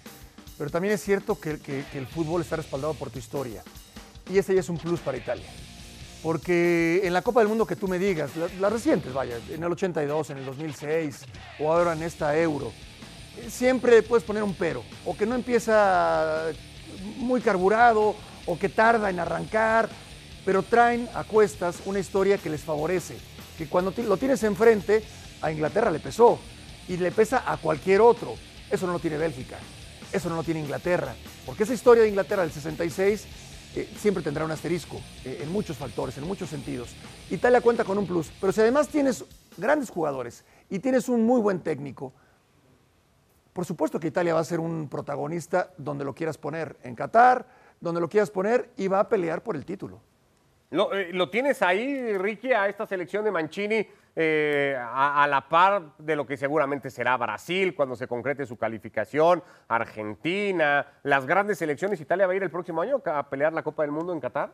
pero 0.56 0.70
también 0.70 0.94
es 0.94 1.02
cierto 1.02 1.40
que, 1.40 1.84
el 1.94 2.06
fútbol 2.06 2.42
está 2.42 2.56
respaldado 2.56 2.94
por 2.94 3.10
tu 3.10 3.18
historia. 3.18 3.64
Y 4.30 4.38
ese 4.38 4.54
ya 4.54 4.60
es 4.60 4.68
un 4.68 4.78
plus 4.78 5.00
para 5.00 5.16
Italia. 5.16 5.46
Porque 6.22 7.00
en 7.04 7.12
la 7.12 7.22
Copa 7.22 7.40
del 7.40 7.48
Mundo 7.48 7.66
que 7.66 7.76
tú 7.76 7.88
me 7.88 7.98
digas, 7.98 8.30
las 8.36 8.72
recientes, 8.72 9.12
vaya, 9.12 9.38
en 9.48 9.62
el 9.62 9.72
82, 9.72 10.30
en 10.30 10.38
el 10.38 10.44
2006 10.44 11.24
o 11.60 11.72
ahora 11.72 11.92
en 11.94 12.02
esta 12.02 12.36
Euro, 12.38 12.72
siempre 13.48 14.02
puedes 14.02 14.24
poner 14.24 14.42
un 14.42 14.54
pero, 14.54 14.82
o 15.04 15.16
que 15.16 15.26
no 15.26 15.36
empieza 15.36 16.50
muy 17.18 17.40
carburado, 17.40 18.16
o 18.48 18.58
que 18.58 18.68
tarda 18.68 19.10
en 19.10 19.20
arrancar, 19.20 19.88
pero 20.48 20.62
traen 20.62 21.06
a 21.12 21.24
cuestas 21.24 21.82
una 21.84 21.98
historia 21.98 22.38
que 22.38 22.48
les 22.48 22.62
favorece, 22.62 23.18
que 23.58 23.68
cuando 23.68 23.92
lo 23.98 24.16
tienes 24.16 24.42
enfrente 24.44 25.04
A 25.42 25.52
Inglaterra 25.52 25.90
le 25.90 26.00
pesó 26.00 26.38
y 26.88 26.96
le 26.96 27.12
pesa 27.12 27.44
a 27.44 27.58
cualquier 27.58 28.00
otro. 28.00 28.34
Eso 28.70 28.86
no 28.86 28.94
lo 28.94 28.98
tiene 28.98 29.18
Bélgica, 29.18 29.58
eso 30.10 30.30
no 30.30 30.36
lo 30.36 30.42
tiene 30.42 30.60
Inglaterra, 30.60 31.14
porque 31.44 31.64
esa 31.64 31.74
historia 31.74 32.02
de 32.02 32.08
Inglaterra 32.08 32.44
del 32.44 32.50
66 32.50 33.26
eh, 33.76 33.92
siempre 34.00 34.22
tendrá 34.22 34.46
un 34.46 34.50
asterisco 34.50 34.98
eh, 35.22 35.40
en 35.42 35.52
muchos 35.52 35.76
factores, 35.76 36.16
en 36.16 36.26
muchos 36.26 36.48
sentidos. 36.48 36.96
Italia 37.28 37.60
cuenta 37.60 37.84
con 37.84 37.98
un 37.98 38.06
plus, 38.06 38.32
pero 38.40 38.50
si 38.50 38.62
además 38.62 38.88
tienes 38.88 39.26
grandes 39.58 39.90
jugadores 39.90 40.46
y 40.70 40.78
tienes 40.78 41.10
un 41.10 41.26
muy 41.26 41.42
buen 41.42 41.60
técnico, 41.60 42.14
por 43.52 43.66
supuesto 43.66 44.00
que 44.00 44.08
Italia 44.08 44.32
va 44.32 44.40
a 44.40 44.44
ser 44.44 44.60
un 44.60 44.88
protagonista 44.88 45.74
donde 45.76 46.06
lo 46.06 46.14
quieras 46.14 46.38
poner, 46.38 46.78
en 46.84 46.94
Qatar, 46.94 47.46
donde 47.82 48.00
lo 48.00 48.08
quieras 48.08 48.30
poner 48.30 48.70
y 48.78 48.88
va 48.88 49.00
a 49.00 49.10
pelear 49.10 49.42
por 49.42 49.54
el 49.54 49.66
título. 49.66 50.07
¿Lo, 50.70 50.92
eh, 50.92 51.12
lo 51.12 51.30
tienes 51.30 51.62
ahí, 51.62 52.16
Ricky, 52.18 52.52
a 52.52 52.68
esta 52.68 52.86
selección 52.86 53.24
de 53.24 53.30
Mancini 53.30 53.86
eh, 54.14 54.76
a, 54.78 55.22
a 55.22 55.26
la 55.26 55.48
par 55.48 55.96
de 55.96 56.16
lo 56.16 56.26
que 56.26 56.36
seguramente 56.36 56.90
será 56.90 57.16
Brasil 57.16 57.74
cuando 57.74 57.96
se 57.96 58.06
concrete 58.06 58.44
su 58.44 58.56
calificación, 58.56 59.42
Argentina, 59.68 60.86
las 61.04 61.24
grandes 61.24 61.58
selecciones? 61.58 62.00
¿Italia 62.00 62.26
va 62.26 62.32
a 62.32 62.36
ir 62.36 62.42
el 62.42 62.50
próximo 62.50 62.82
año 62.82 63.00
a 63.04 63.28
pelear 63.30 63.52
la 63.52 63.62
Copa 63.62 63.82
del 63.82 63.92
Mundo 63.92 64.12
en 64.12 64.20
Qatar? 64.20 64.52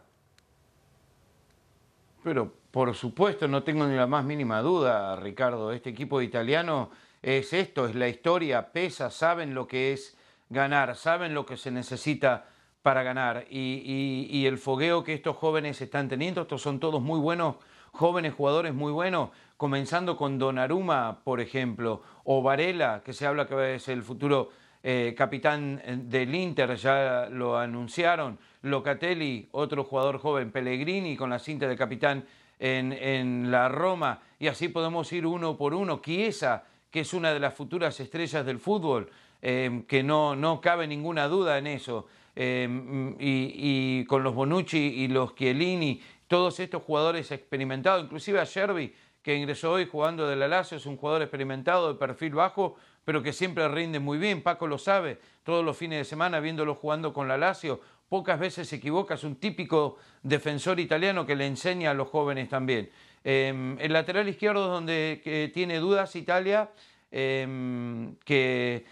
Pero 2.22 2.52
por 2.70 2.94
supuesto, 2.94 3.46
no 3.46 3.62
tengo 3.62 3.86
ni 3.86 3.94
la 3.94 4.06
más 4.06 4.24
mínima 4.24 4.60
duda, 4.60 5.14
Ricardo. 5.16 5.72
Este 5.72 5.90
equipo 5.90 6.20
italiano 6.20 6.90
es 7.22 7.52
esto, 7.52 7.86
es 7.86 7.94
la 7.94 8.08
historia, 8.08 8.72
pesa, 8.72 9.10
saben 9.10 9.54
lo 9.54 9.68
que 9.68 9.92
es 9.92 10.16
ganar, 10.48 10.96
saben 10.96 11.34
lo 11.34 11.46
que 11.46 11.56
se 11.56 11.70
necesita 11.70 12.46
para 12.84 13.02
ganar. 13.02 13.46
Y, 13.48 14.44
el 14.44 14.58
fogueo 14.58 15.02
que 15.02 15.14
estos 15.14 15.38
jóvenes 15.38 15.80
están 15.80 16.06
teniendo, 16.06 16.42
estos 16.42 16.60
son 16.60 16.78
todos 16.78 17.00
muy 17.00 17.18
buenos, 17.18 17.56
jóvenes 17.92 18.34
jugadores 18.34 18.74
muy 18.74 18.92
buenos, 18.92 19.30
comenzando 19.56 20.18
con 20.18 20.38
Donnarumma, 20.38 21.20
por 21.24 21.40
ejemplo, 21.40 22.02
o 22.24 22.42
Varela, 22.42 23.00
que 23.02 23.14
se 23.14 23.26
habla 23.26 23.46
que 23.46 23.76
es 23.76 23.88
el 23.88 24.02
futuro 24.02 24.50
eh, 24.82 25.14
capitán 25.16 25.80
del 26.10 26.34
Inter, 26.34 26.76
ya 26.76 27.26
lo 27.30 27.56
anunciaron, 27.56 28.38
Locatelli, 28.60 29.48
otro 29.52 29.84
jugador 29.84 30.18
joven, 30.18 30.52
Pellegrini 30.52 31.16
con 31.16 31.30
la 31.30 31.38
cinta 31.38 31.66
de 31.66 31.78
capitán 31.78 32.26
en, 32.58 32.92
en 32.92 33.50
la 33.50 33.70
Roma, 33.70 34.20
y 34.38 34.48
así 34.48 34.68
podemos 34.68 35.10
ir 35.14 35.26
uno 35.26 35.56
por 35.56 35.72
uno, 35.72 36.02
Chiesa, 36.04 36.64
que 36.90 37.00
es 37.00 37.14
una 37.14 37.32
de 37.32 37.40
las 37.40 37.54
futuras 37.54 37.98
estrellas 37.98 38.44
del 38.44 38.58
fútbol, 38.58 39.08
eh, 39.40 39.84
que 39.88 40.02
no, 40.02 40.36
no 40.36 40.60
cabe 40.60 40.86
ninguna 40.86 41.28
duda 41.28 41.56
en 41.56 41.66
eso, 41.66 42.06
Eh, 42.36 43.14
y, 43.18 44.04
con 44.06 44.22
los 44.22 44.34
Bonucci 44.34 44.78
y 44.78 45.08
los 45.08 45.34
Chiellini, 45.34 46.00
todos 46.26 46.58
estos 46.60 46.82
jugadores 46.82 47.30
experimentados, 47.30 48.04
inclusive 48.04 48.40
a 48.40 48.44
Sherby, 48.44 48.94
que 49.22 49.36
ingresó 49.36 49.72
hoy 49.72 49.86
jugando 49.86 50.26
de 50.28 50.36
la 50.36 50.48
Lazio, 50.48 50.76
es 50.76 50.86
un 50.86 50.96
jugador 50.96 51.22
experimentado 51.22 51.92
de 51.92 51.98
perfil 51.98 52.34
bajo, 52.34 52.76
pero 53.04 53.22
que 53.22 53.32
siempre 53.32 53.66
rinde 53.68 54.00
muy 54.00 54.18
bien. 54.18 54.42
Paco 54.42 54.66
lo 54.66 54.78
sabe, 54.78 55.18
todos 55.44 55.64
los 55.64 55.76
fines 55.76 55.98
de 55.98 56.04
semana 56.04 56.40
viéndolo 56.40 56.74
jugando 56.74 57.12
con 57.12 57.28
la 57.28 57.38
Lazio, 57.38 57.80
pocas 58.08 58.38
veces 58.38 58.68
se 58.68 58.76
equivoca, 58.76 59.14
es 59.14 59.24
un 59.24 59.36
típico 59.36 59.96
defensor 60.22 60.78
italiano 60.78 61.24
que 61.24 61.36
le 61.36 61.46
enseña 61.46 61.92
a 61.92 61.94
los 61.94 62.08
jóvenes 62.08 62.48
también. 62.48 62.90
Eh, 63.22 63.76
el 63.78 63.92
lateral 63.92 64.28
izquierdo 64.28 64.64
es 64.64 64.70
donde 64.70 65.20
que 65.24 65.50
tiene 65.54 65.78
dudas 65.78 66.14
Italia, 66.16 66.70
eh, 67.10 68.12
que, 68.24 68.84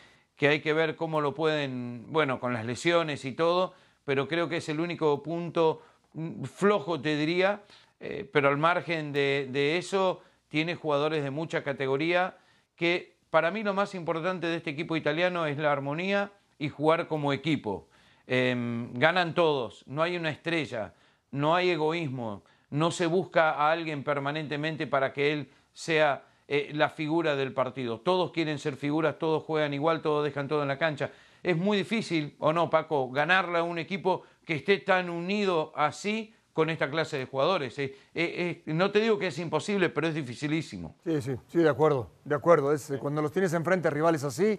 que 0.43 0.49
hay 0.49 0.61
que 0.61 0.73
ver 0.73 0.97
cómo 0.97 1.21
lo 1.21 1.37
pueden, 1.37 2.07
bueno, 2.09 2.41
con 2.41 2.53
las 2.53 2.67
lesiones 2.67 3.25
y 3.25 3.31
todo, 3.31 3.75
pero 4.05 4.27
creo 4.27 4.49
que 4.49 4.57
es 4.57 4.69
el 4.69 4.81
único 4.81 5.23
punto 5.23 5.83
mm, 6.15 6.43
flojo, 6.43 7.01
te 7.01 7.17
diría, 7.17 7.63
eh, 8.01 8.29
pero 8.33 8.49
al 8.49 8.59
margen 8.59 9.13
de, 9.13 9.77
eso, 9.79 10.21
tiene 10.49 10.75
jugadores 10.75 11.23
de 11.23 11.31
mucha 11.31 11.63
categoría 11.63 12.39
que 12.75 13.15
para 13.31 13.53
mí 13.53 13.63
lo 13.63 13.73
más 13.73 13.95
importante 13.95 14.49
de 14.49 14.57
este 14.57 14.71
equipo 14.71 14.97
italiano 14.97 15.47
es 15.47 15.59
la 15.59 15.71
armonía 15.71 16.33
y 16.59 16.71
jugar 16.71 17.07
como 17.07 17.33
equipo. 17.33 17.87
Eh, 18.27 18.89
ganan 18.95 19.35
todos, 19.35 19.85
no 19.87 20.03
hay 20.03 20.17
una 20.17 20.31
estrella, 20.31 20.93
no 21.31 21.55
hay 21.55 21.71
egoísmo, 21.71 22.43
no 22.69 22.91
se 22.91 23.07
busca 23.07 23.51
a 23.51 23.71
alguien 23.71 24.03
permanentemente 24.03 24.89
para 24.89 25.13
que 25.13 25.33
él 25.33 25.51
sea 25.73 26.25
eh, 26.49 26.71
la 26.75 26.89
figura 26.91 27.37
del 27.37 27.53
partido. 27.53 28.01
Todos 28.01 28.33
quieren 28.33 28.59
ser 28.59 28.77
figuras, 28.77 29.19
todos 29.19 29.43
juegan 29.45 29.75
igual, 29.75 30.03
todos 30.03 30.25
dejan 30.25 30.49
todo 30.49 30.63
en 30.63 30.69
la 30.69 30.79
cancha. 30.79 31.11
Es 31.43 31.57
muy 31.57 31.79
difícil, 31.79 32.37
¿o 32.39 32.53
no, 32.53 32.71
Paco, 32.71 33.11
ganarle 33.11 33.59
a 33.59 33.63
un 33.63 33.79
equipo 33.79 34.23
que 34.45 34.55
esté 34.55 34.79
tan 34.79 35.11
unido 35.11 35.73
así 35.75 36.35
con 36.53 36.71
esta 36.71 36.91
clase 36.91 37.19
de 37.19 37.27
jugadores? 37.27 37.79
Eh, 37.79 37.95
eh, 38.15 38.63
no 38.67 38.91
te 38.91 39.01
digo 39.01 39.19
que 39.19 39.29
es 39.29 39.39
imposible, 39.39 39.89
pero 39.89 40.09
es 40.09 40.15
dificilísimo. 40.15 40.97
Sí, 41.05 41.23
sí, 41.23 41.37
sí, 41.49 41.59
de 41.59 41.69
acuerdo, 41.69 42.11
de 42.25 42.35
acuerdo. 42.35 42.73
Es, 42.73 42.93
Cuando 43.01 43.23
los 43.23 43.33
tienes 43.33 43.53
enfrente 43.55 43.89
a 43.89 43.91
rivales 43.91 44.25
así, 44.25 44.59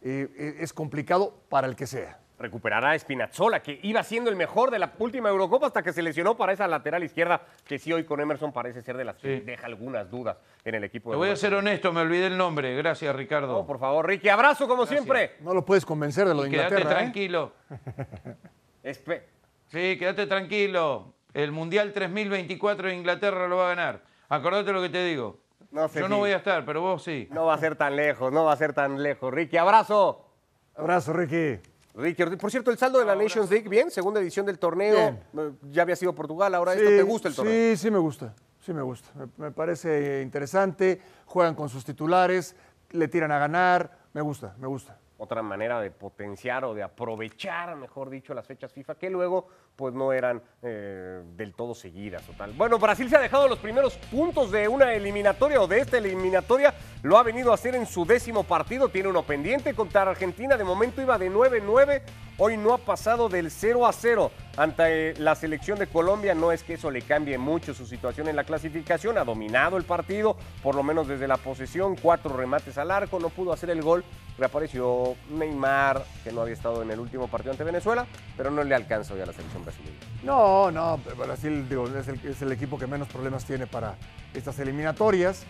es 0.00 0.72
complicado 0.72 1.34
para 1.48 1.66
el 1.66 1.76
que 1.76 1.86
sea. 1.86 2.23
Recuperará 2.36 2.90
a 2.90 2.98
Spinazzola, 2.98 3.60
que 3.62 3.78
iba 3.84 4.02
siendo 4.02 4.28
el 4.28 4.34
mejor 4.34 4.72
de 4.72 4.80
la 4.80 4.92
última 4.98 5.28
Eurocopa 5.28 5.68
hasta 5.68 5.82
que 5.84 5.92
se 5.92 6.02
lesionó 6.02 6.36
para 6.36 6.52
esa 6.52 6.66
lateral 6.66 7.04
izquierda, 7.04 7.42
que 7.64 7.78
sí 7.78 7.92
hoy 7.92 8.02
con 8.04 8.20
Emerson 8.20 8.52
parece 8.52 8.82
ser 8.82 8.96
de 8.96 9.04
las 9.04 9.16
que 9.16 9.38
Sí. 9.38 9.44
deja 9.44 9.66
algunas 9.66 10.10
dudas 10.10 10.36
en 10.64 10.74
el 10.74 10.82
equipo. 10.82 11.10
Te 11.10 11.14
de 11.14 11.18
voy 11.18 11.30
a 11.30 11.36
ser 11.36 11.54
honesto, 11.54 11.92
me 11.92 12.00
olvidé 12.00 12.26
el 12.26 12.36
nombre. 12.36 12.74
Gracias, 12.76 13.14
Ricardo. 13.14 13.52
No, 13.52 13.64
por 13.66 13.78
favor, 13.78 14.06
Ricky, 14.08 14.28
abrazo 14.28 14.66
como 14.66 14.84
siempre. 14.84 15.36
No 15.40 15.54
lo 15.54 15.64
puedes 15.64 15.86
convencer 15.86 16.26
de 16.26 16.34
lo 16.34 16.42
de 16.42 16.48
Y 16.48 16.50
quédate 16.50 16.74
Inglaterra. 16.74 16.90
¿eh? 16.98 17.02
tranquilo. 17.02 17.52
Espe- 18.82 19.22
Sí, 19.68 19.96
quédate 19.98 20.26
tranquilo. 20.26 21.14
El 21.32 21.50
Mundial 21.52 21.92
3024 21.92 22.88
de 22.88 22.94
Inglaterra 22.94 23.48
lo 23.48 23.56
va 23.58 23.66
a 23.66 23.74
ganar. 23.74 24.02
Acordate 24.28 24.72
lo 24.72 24.82
que 24.82 24.88
te 24.88 25.04
digo. 25.04 25.38
No 25.70 25.88
sé 25.88 26.00
Yo 26.00 26.06
si- 26.06 26.10
no 26.10 26.18
voy 26.18 26.30
a 26.32 26.36
estar, 26.36 26.64
pero 26.64 26.80
vos 26.80 27.02
sí. 27.02 27.28
No 27.32 27.46
va 27.46 27.54
a 27.54 27.58
ser 27.58 27.74
tan 27.76 27.96
lejos, 27.96 28.32
no 28.32 28.44
va 28.44 28.52
a 28.52 28.56
ser 28.56 28.72
tan 28.72 29.02
lejos. 29.02 29.32
Ricky, 29.32 29.56
abrazo. 29.56 30.28
Abrazo, 30.76 31.12
Ricky. 31.12 31.60
Ricky, 31.94 32.24
por 32.36 32.50
cierto, 32.50 32.70
el 32.70 32.78
saldo 32.78 32.98
de 32.98 33.04
la 33.04 33.14
Nations 33.14 33.48
League, 33.50 33.68
bien, 33.68 33.90
segunda 33.90 34.20
edición 34.20 34.44
del 34.46 34.58
torneo. 34.58 34.98
Eh, 35.36 35.52
Ya 35.70 35.82
había 35.82 35.94
sido 35.96 36.12
Portugal, 36.14 36.54
ahora 36.54 36.74
esto. 36.74 36.88
¿Te 36.88 37.02
gusta 37.02 37.28
el 37.28 37.34
torneo? 37.36 37.54
Sí, 37.54 37.76
sí 37.76 37.90
me 37.90 37.98
gusta. 37.98 38.34
Sí 38.60 38.72
me 38.72 38.82
gusta. 38.82 39.10
Me, 39.14 39.26
me 39.46 39.50
parece 39.52 40.20
interesante. 40.22 41.00
Juegan 41.26 41.54
con 41.54 41.68
sus 41.68 41.84
titulares, 41.84 42.56
le 42.90 43.06
tiran 43.08 43.30
a 43.30 43.38
ganar. 43.38 43.98
Me 44.12 44.20
gusta, 44.22 44.54
me 44.58 44.66
gusta. 44.66 44.98
Otra 45.18 45.42
manera 45.42 45.80
de 45.80 45.92
potenciar 45.92 46.64
o 46.64 46.74
de 46.74 46.82
aprovechar, 46.82 47.76
mejor 47.76 48.10
dicho, 48.10 48.34
las 48.34 48.46
fechas 48.46 48.72
FIFA, 48.72 48.96
que 48.96 49.08
luego 49.10 49.46
pues 49.76 49.94
no 49.94 50.12
eran 50.12 50.42
eh, 50.62 51.22
del 51.36 51.52
todo 51.52 51.74
seguidas 51.74 52.22
o 52.28 52.32
tal. 52.32 52.52
Bueno, 52.52 52.78
Brasil 52.78 53.08
se 53.08 53.16
ha 53.16 53.20
dejado 53.20 53.48
los 53.48 53.58
primeros 53.58 53.96
puntos 54.10 54.50
de 54.50 54.68
una 54.68 54.92
eliminatoria 54.94 55.60
o 55.60 55.66
de 55.66 55.80
esta 55.80 55.98
eliminatoria. 55.98 56.74
Lo 57.02 57.18
ha 57.18 57.22
venido 57.22 57.50
a 57.50 57.54
hacer 57.54 57.74
en 57.74 57.86
su 57.86 58.04
décimo 58.04 58.44
partido. 58.44 58.88
Tiene 58.88 59.08
uno 59.08 59.24
pendiente 59.24 59.74
contra 59.74 60.02
Argentina. 60.02 60.56
De 60.56 60.64
momento 60.64 61.02
iba 61.02 61.18
de 61.18 61.30
9-9. 61.30 62.02
Hoy 62.38 62.56
no 62.56 62.72
ha 62.72 62.78
pasado 62.78 63.28
del 63.28 63.50
0 63.50 63.86
a 63.86 63.92
0 63.92 64.32
ante 64.56 65.10
eh, 65.10 65.14
la 65.18 65.34
selección 65.34 65.78
de 65.78 65.86
Colombia. 65.86 66.34
No 66.34 66.52
es 66.52 66.62
que 66.62 66.74
eso 66.74 66.90
le 66.90 67.02
cambie 67.02 67.36
mucho 67.36 67.74
su 67.74 67.86
situación 67.86 68.28
en 68.28 68.36
la 68.36 68.44
clasificación. 68.44 69.18
Ha 69.18 69.24
dominado 69.24 69.76
el 69.76 69.84
partido, 69.84 70.36
por 70.62 70.74
lo 70.74 70.82
menos 70.82 71.08
desde 71.08 71.28
la 71.28 71.36
posesión. 71.36 71.96
Cuatro 71.96 72.36
remates 72.36 72.78
al 72.78 72.90
arco. 72.90 73.18
No 73.18 73.28
pudo 73.28 73.52
hacer 73.52 73.70
el 73.70 73.82
gol. 73.82 74.04
Reapareció 74.38 75.14
Neymar, 75.30 76.04
que 76.24 76.32
no 76.32 76.40
había 76.40 76.54
estado 76.54 76.82
en 76.82 76.90
el 76.90 76.98
último 76.98 77.28
partido 77.28 77.52
ante 77.52 77.62
Venezuela, 77.62 78.04
pero 78.36 78.50
no 78.50 78.64
le 78.64 78.74
alcanza 78.74 79.14
hoy 79.14 79.20
a 79.20 79.26
la 79.26 79.32
selección 79.32 79.63
brasileña. 79.64 79.98
No, 80.22 80.70
no, 80.70 80.98
Brasil 81.18 81.68
digo, 81.68 81.86
es, 81.86 82.08
el, 82.08 82.20
es 82.24 82.40
el 82.42 82.52
equipo 82.52 82.78
que 82.78 82.86
menos 82.86 83.08
problemas 83.08 83.44
tiene 83.44 83.66
para 83.66 83.94
estas 84.34 84.58
eliminatorias. 84.58 85.44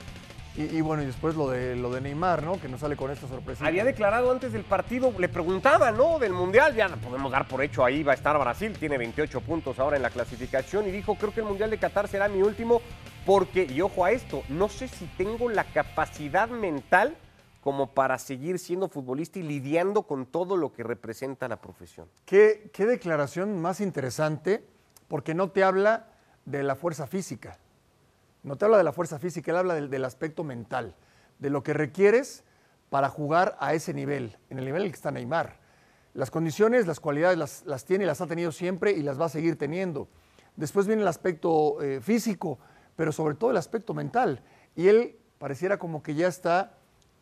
Y, 0.56 0.76
y 0.76 0.80
bueno, 0.82 1.02
y 1.02 1.06
después 1.06 1.34
lo 1.34 1.50
de, 1.50 1.74
lo 1.74 1.90
de 1.90 2.00
Neymar, 2.00 2.44
¿no? 2.44 2.60
Que 2.60 2.68
nos 2.68 2.80
sale 2.80 2.96
con 2.96 3.10
esta 3.10 3.26
sorpresa. 3.26 3.66
Había 3.66 3.84
declarado 3.84 4.30
antes 4.30 4.52
del 4.52 4.62
partido, 4.62 5.12
le 5.18 5.28
preguntaban, 5.28 5.96
¿no? 5.96 6.20
Del 6.20 6.32
Mundial, 6.32 6.76
ya 6.76 6.88
podemos 6.88 7.32
dar 7.32 7.48
por 7.48 7.60
hecho 7.62 7.84
ahí 7.84 8.04
va 8.04 8.12
a 8.12 8.14
estar 8.14 8.38
Brasil, 8.38 8.76
tiene 8.78 8.96
28 8.96 9.40
puntos 9.40 9.80
ahora 9.80 9.96
en 9.96 10.02
la 10.02 10.10
clasificación 10.10 10.86
y 10.86 10.92
dijo, 10.92 11.16
creo 11.16 11.34
que 11.34 11.40
el 11.40 11.46
Mundial 11.46 11.70
de 11.70 11.78
Qatar 11.78 12.06
será 12.06 12.28
mi 12.28 12.40
último 12.40 12.82
porque, 13.26 13.66
y 13.68 13.80
ojo 13.80 14.04
a 14.04 14.12
esto, 14.12 14.42
no 14.48 14.68
sé 14.68 14.86
si 14.86 15.06
tengo 15.16 15.48
la 15.48 15.64
capacidad 15.64 16.48
mental 16.48 17.16
como 17.64 17.94
para 17.94 18.18
seguir 18.18 18.58
siendo 18.58 18.90
futbolista 18.90 19.38
y 19.38 19.42
lidiando 19.42 20.02
con 20.02 20.26
todo 20.26 20.58
lo 20.58 20.74
que 20.74 20.82
representa 20.82 21.48
la 21.48 21.62
profesión. 21.62 22.10
¿Qué, 22.26 22.68
qué 22.74 22.84
declaración 22.84 23.58
más 23.58 23.80
interesante, 23.80 24.62
porque 25.08 25.32
no 25.32 25.50
te 25.50 25.64
habla 25.64 26.08
de 26.44 26.62
la 26.62 26.76
fuerza 26.76 27.06
física. 27.06 27.56
No 28.42 28.56
te 28.56 28.66
habla 28.66 28.76
de 28.76 28.84
la 28.84 28.92
fuerza 28.92 29.18
física, 29.18 29.50
él 29.50 29.56
habla 29.56 29.72
del, 29.76 29.88
del 29.88 30.04
aspecto 30.04 30.44
mental, 30.44 30.94
de 31.38 31.48
lo 31.48 31.62
que 31.62 31.72
requieres 31.72 32.44
para 32.90 33.08
jugar 33.08 33.56
a 33.58 33.72
ese 33.72 33.94
nivel, 33.94 34.36
en 34.50 34.58
el 34.58 34.66
nivel 34.66 34.82
en 34.82 34.86
el 34.88 34.92
que 34.92 34.96
está 34.96 35.10
Neymar. 35.10 35.56
Las 36.12 36.30
condiciones, 36.30 36.86
las 36.86 37.00
cualidades 37.00 37.38
las, 37.38 37.64
las 37.64 37.86
tiene 37.86 38.04
las 38.04 38.20
ha 38.20 38.26
tenido 38.26 38.52
siempre 38.52 38.92
y 38.92 39.02
las 39.02 39.18
va 39.18 39.24
a 39.24 39.30
seguir 39.30 39.56
teniendo. 39.56 40.06
Después 40.56 40.86
viene 40.86 41.00
el 41.00 41.08
aspecto 41.08 41.80
eh, 41.80 42.02
físico, 42.02 42.58
pero 42.94 43.10
sobre 43.10 43.36
todo 43.36 43.52
el 43.52 43.56
aspecto 43.56 43.94
mental. 43.94 44.42
Y 44.76 44.88
él 44.88 45.18
pareciera 45.38 45.78
como 45.78 46.02
que 46.02 46.14
ya 46.14 46.28
está 46.28 46.74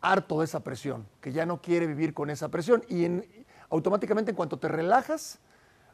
harto 0.03 0.39
de 0.39 0.45
esa 0.45 0.63
presión, 0.63 1.07
que 1.21 1.31
ya 1.31 1.45
no 1.47 1.61
quiere 1.61 1.87
vivir 1.87 2.13
con 2.13 2.29
esa 2.29 2.49
presión. 2.49 2.83
Y 2.87 3.05
en- 3.05 3.25
automáticamente 3.69 4.31
en 4.31 4.35
cuanto 4.37 4.59
te 4.59 4.67
relajas, 4.67 5.39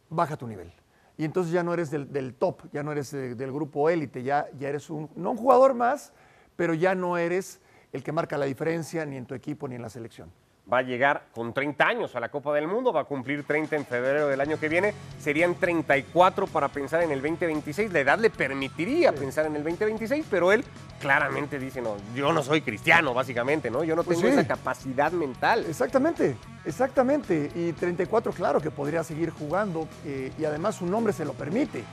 baja 0.09 0.35
tu 0.35 0.47
nivel. 0.47 0.73
Y 1.17 1.23
entonces 1.23 1.53
ya 1.53 1.63
no 1.63 1.73
eres 1.73 1.91
del, 1.91 2.11
del 2.11 2.33
top, 2.33 2.63
ya 2.73 2.83
no 2.83 2.91
eres 2.91 3.11
del 3.11 3.51
grupo 3.51 3.89
élite, 3.89 4.23
ya, 4.23 4.47
ya 4.57 4.69
eres 4.69 4.89
un, 4.89 5.09
no 5.15 5.31
un 5.31 5.37
jugador 5.37 5.73
más, 5.73 6.11
pero 6.55 6.73
ya 6.73 6.95
no 6.95 7.17
eres 7.17 7.61
el 7.93 8.03
que 8.03 8.11
marca 8.11 8.37
la 8.37 8.45
diferencia 8.45 9.05
ni 9.05 9.15
en 9.17 9.25
tu 9.25 9.35
equipo 9.35 9.67
ni 9.67 9.75
en 9.75 9.81
la 9.81 9.89
selección 9.89 10.29
va 10.71 10.79
a 10.79 10.81
llegar 10.81 11.23
con 11.33 11.53
30 11.53 11.85
años 11.87 12.15
a 12.15 12.19
la 12.19 12.29
Copa 12.29 12.53
del 12.53 12.67
Mundo, 12.67 12.93
va 12.93 13.01
a 13.01 13.05
cumplir 13.05 13.43
30 13.43 13.75
en 13.75 13.85
febrero 13.85 14.27
del 14.27 14.39
año 14.39 14.59
que 14.59 14.69
viene, 14.69 14.93
serían 15.19 15.55
34 15.55 16.47
para 16.47 16.67
pensar 16.67 17.01
en 17.01 17.11
el 17.11 17.21
2026, 17.21 17.91
la 17.91 17.99
edad 17.99 18.19
le 18.19 18.29
permitiría 18.29 19.11
pensar 19.11 19.45
en 19.45 19.55
el 19.55 19.63
2026, 19.63 20.25
pero 20.29 20.51
él 20.51 20.63
claramente 20.99 21.57
dice, 21.59 21.81
no, 21.81 21.95
yo 22.13 22.31
no 22.33 22.43
soy 22.43 22.61
cristiano, 22.61 23.13
básicamente, 23.13 23.71
¿no? 23.71 23.83
Yo 23.83 23.95
no 23.95 24.03
Pues 24.03 24.19
tengo 24.19 24.31
sí. 24.31 24.39
esa 24.39 24.47
capacidad 24.47 25.11
mental. 25.11 25.65
Exactamente, 25.67 26.35
exactamente. 26.65 27.49
Y 27.55 27.73
34, 27.73 28.31
claro 28.33 28.59
que 28.61 28.69
podría 28.71 29.03
seguir 29.03 29.31
jugando 29.31 29.87
eh, 30.05 30.31
y 30.37 30.45
además 30.45 30.75
su 30.75 30.85
nombre 30.85 31.13
se 31.13 31.25
lo 31.25 31.33
permite, 31.33 31.83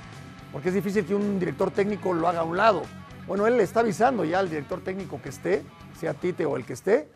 porque 0.53 0.69
es 0.69 0.75
difícil 0.75 1.07
que 1.07 1.15
un 1.15 1.39
director 1.39 1.71
técnico 1.71 2.13
lo 2.13 2.29
haga 2.29 2.41
a 2.41 2.45
un 2.45 2.57
lado. 2.57 2.83
Bueno, 3.27 3.47
él 3.47 3.57
le 3.57 3.63
está 3.65 3.81
avisando 3.81 4.25
ya 4.25 4.39
al 4.39 4.49
director 4.49 4.81
técnico 4.83 5.21
que 5.21 5.31
esté, 5.31 5.63
sea 5.99 6.15
Tite 6.15 6.47
o 6.47 6.57
el 6.57 6.65
que 6.65 6.75
esté, 6.75 7.09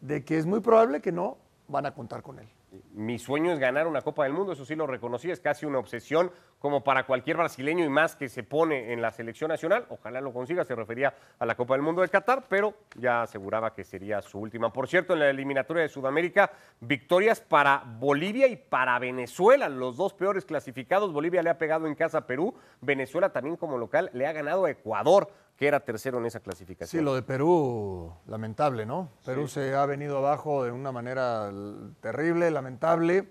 de 0.00 0.24
que 0.24 0.38
es 0.38 0.46
muy 0.46 0.60
probable 0.60 1.00
que 1.00 1.12
no 1.12 1.38
van 1.68 1.86
a 1.86 1.94
contar 1.94 2.22
con 2.22 2.38
él. 2.38 2.48
Mi 2.92 3.18
sueño 3.18 3.52
es 3.52 3.58
ganar 3.58 3.88
una 3.88 4.02
Copa 4.02 4.24
del 4.24 4.32
Mundo, 4.32 4.52
eso 4.52 4.64
sí 4.64 4.76
lo 4.76 4.86
reconocí, 4.86 5.28
es 5.28 5.40
casi 5.40 5.66
una 5.66 5.78
obsesión 5.78 6.30
como 6.60 6.84
para 6.84 7.04
cualquier 7.04 7.36
brasileño 7.36 7.84
y 7.84 7.88
más 7.88 8.14
que 8.14 8.28
se 8.28 8.44
pone 8.44 8.92
en 8.92 9.02
la 9.02 9.10
selección 9.10 9.48
nacional. 9.48 9.86
Ojalá 9.88 10.20
lo 10.20 10.32
consiga, 10.32 10.62
se 10.62 10.76
refería 10.76 11.14
a 11.38 11.46
la 11.46 11.56
Copa 11.56 11.74
del 11.74 11.82
Mundo 11.82 12.02
de 12.02 12.08
Qatar, 12.08 12.44
pero 12.48 12.74
ya 12.94 13.22
aseguraba 13.22 13.74
que 13.74 13.82
sería 13.82 14.22
su 14.22 14.38
última. 14.38 14.72
Por 14.72 14.86
cierto, 14.86 15.14
en 15.14 15.20
la 15.20 15.30
eliminatoria 15.30 15.82
de 15.82 15.88
Sudamérica, 15.88 16.52
victorias 16.80 17.40
para 17.40 17.82
Bolivia 17.98 18.46
y 18.46 18.56
para 18.56 18.98
Venezuela, 19.00 19.68
los 19.68 19.96
dos 19.96 20.14
peores 20.14 20.44
clasificados. 20.44 21.12
Bolivia 21.12 21.42
le 21.42 21.50
ha 21.50 21.58
pegado 21.58 21.88
en 21.88 21.96
casa 21.96 22.18
a 22.18 22.26
Perú, 22.26 22.54
Venezuela 22.80 23.32
también 23.32 23.56
como 23.56 23.78
local 23.78 24.10
le 24.12 24.26
ha 24.26 24.32
ganado 24.32 24.66
a 24.66 24.70
Ecuador, 24.70 25.28
que 25.60 25.68
era 25.68 25.80
tercero 25.80 26.16
en 26.16 26.24
esa 26.24 26.40
clasificación. 26.40 27.00
Sí, 27.02 27.04
lo 27.04 27.14
de 27.14 27.20
Perú, 27.20 28.10
lamentable, 28.26 28.86
¿no? 28.86 29.10
Perú 29.26 29.46
se 29.46 29.74
ha 29.74 29.84
venido 29.84 30.16
abajo 30.16 30.64
de 30.64 30.70
una 30.70 30.90
manera 30.90 31.52
terrible, 32.00 32.50
lamentable. 32.50 33.28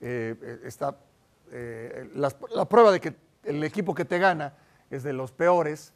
Eh, 0.00 0.34
eh, 0.42 0.60
está 0.64 0.96
eh, 1.52 2.10
la, 2.16 2.30
prueba 2.68 2.90
de 2.90 2.98
que 2.98 3.14
el 3.44 3.62
equipo 3.62 3.94
que 3.94 4.04
te 4.04 4.18
gana 4.18 4.54
es 4.90 5.04
de 5.04 5.12
los 5.12 5.30
peores. 5.30 5.92